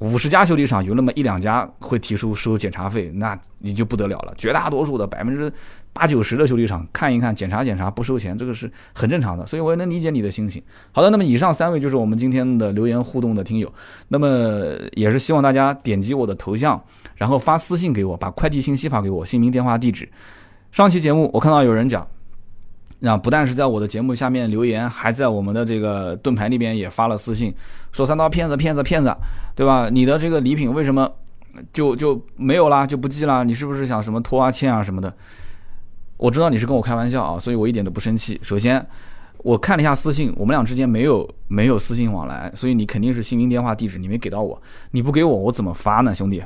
[0.00, 4.34] 五十家修理厂有那么一两家会提出收检查费，那你就不得了了。
[4.36, 5.52] 绝大多数的百分之
[5.92, 10.62] 八九十的修理厂看一看检查检查不收钱，这个是很正常的，所以我也能理解你的心情。
[10.90, 13.70] 好的，那么以上三位就是我们今天的留言互动的听友，
[14.08, 16.82] 那么也是希望大家点击我的头像，
[17.16, 20.08] 然后发私信给我，把快递信息发给我，姓名、电话、地址。
[20.72, 22.06] 上期节目我看到有人讲，
[23.00, 27.52] 那不但是在我的节目下面留言，还在我们的这个盾牌那边也发了私信，
[27.92, 29.14] 说三刀骗子骗子骗子，
[29.54, 29.88] 对吧？
[29.90, 31.10] 你的这个礼品为什么
[31.72, 33.42] 就就没有啦，就不寄啦？
[33.42, 35.12] 你是不是想什么拖啊欠啊什么的？
[36.18, 38.38] 我知道你是跟我开玩笑啊，所以我一点都不生气。
[38.42, 38.86] 首先，
[39.38, 44.60] 我看了一下私信，我们俩之间没有没有私信往来，所以你肯定是姓名、电话、地址你没给到我，
[44.90, 46.42] 你不给我，我怎么发呢，兄弟？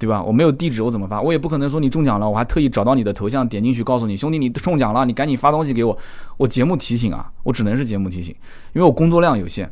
[0.00, 0.20] 对吧？
[0.22, 1.20] 我没有地址，我怎么发？
[1.20, 5.96] 我也不可能说你中奖了，我还特意找到你的头像点进去告诉你，兄弟你中奖了，你赶紧发东西给我。
[6.38, 8.34] 我节目提醒啊，我只能是节目提醒，
[8.72, 9.70] 因为我工作量有限，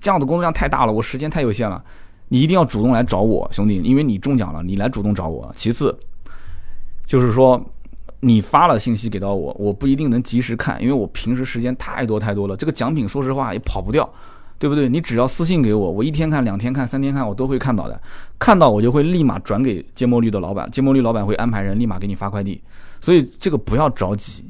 [0.00, 1.82] 这样的工作量太大了，我时间太有限了。
[2.28, 5.50] 你一定要主动来找我，兄弟，因为你中奖了，你来主动找我。
[5.56, 5.98] 其次，
[7.06, 7.60] 就是说。
[8.20, 12.56] 你发了信息给到我，我不一定能及时看，因为我平时时间太多太多了。
[12.56, 14.10] 这个奖品说实话也跑不掉，
[14.64, 14.88] 对不对？
[14.88, 18.00] 你只要私信给我，我一天看、两天看、三天看，我都会看到的。
[18.38, 22.58] 看到我就会立马转给芥末绿的老板，芥末绿老板会安排人立马给你发快递。
[22.98, 24.42] 所以这个不要着急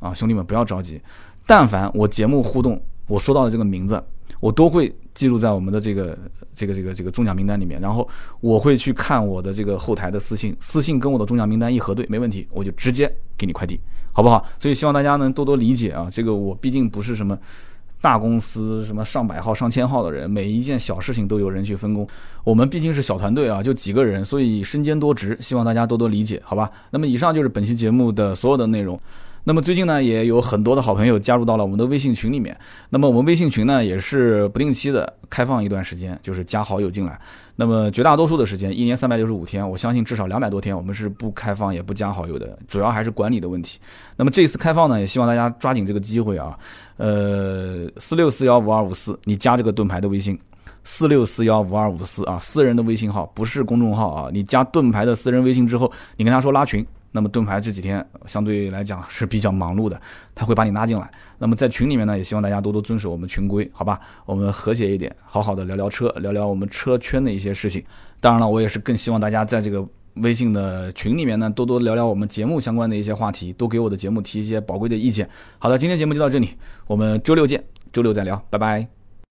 [0.00, 1.00] 啊，兄弟们不要着急。
[1.46, 4.02] 但凡我节目互动，我说到的这个名字，
[4.40, 6.18] 我都会记录在我们的这个。
[6.52, 8.06] 这个这个这个中奖名单里面，然后
[8.40, 13.80] 我会去看我的这个后台的私信，私信跟我的中奖名单一核对，没问题，我就直接给你快递，
[14.12, 14.44] 好不好？
[14.58, 17.38] 所以希望大家能多多理解啊，这个我毕竟不是什么
[18.00, 22.06] 大公司，什么上百号、上千号的人，每一件小事情都有人去分工，
[22.44, 26.70] 我们毕竟是小团队啊，就几个人，所以身兼多职，希望大家多多理解，好吧？
[26.90, 28.98] 那么以上就是本期节目的所有的内容。
[29.42, 32.54] 那么最近呢，也有很多的好朋友加入到了我们的微信群里面。
[32.90, 37.18] 那么我们微信群呢，也是不定期的开放一段时间，就是加好友进来。
[37.56, 43.78] 那么绝大多数的时间，一年三百六十五天，我相信至少两百多天，我们是不开放也不加好友的，主要还是管理的问题。
[44.16, 46.58] 那么这次开放呢，也希望大家抓紧这个机会啊。
[47.00, 50.38] 呃，四六四幺五二五四，你加这个盾牌的微信，
[50.84, 54.28] 四六四幺五二五四啊，私人的微信号，不是公众号啊。
[54.30, 56.86] 你加盾牌的私人微信之后，你跟他说拉群。
[57.12, 60.00] 那么盾牌这几天相对来讲是比较忙碌的，
[60.32, 61.10] 他会把你拉进来。
[61.38, 63.98] 那么在群里面呢，也希望大家多多遵守我们群规，好吧？
[64.26, 67.82] 我们和谐一点，好好的聊聊车，聊聊我们车圈的一些事情。
[68.20, 75.28] 当然了，我也是更希望大家在这个微信的群里面呢，多多聊聊我们节目相关的一些话题，多给我的节目提一些宝贵的意见。
[75.58, 76.50] 好的，今天节目就到这里，
[76.86, 77.62] 我们周六见，
[77.92, 78.99] 周六再聊，拜拜。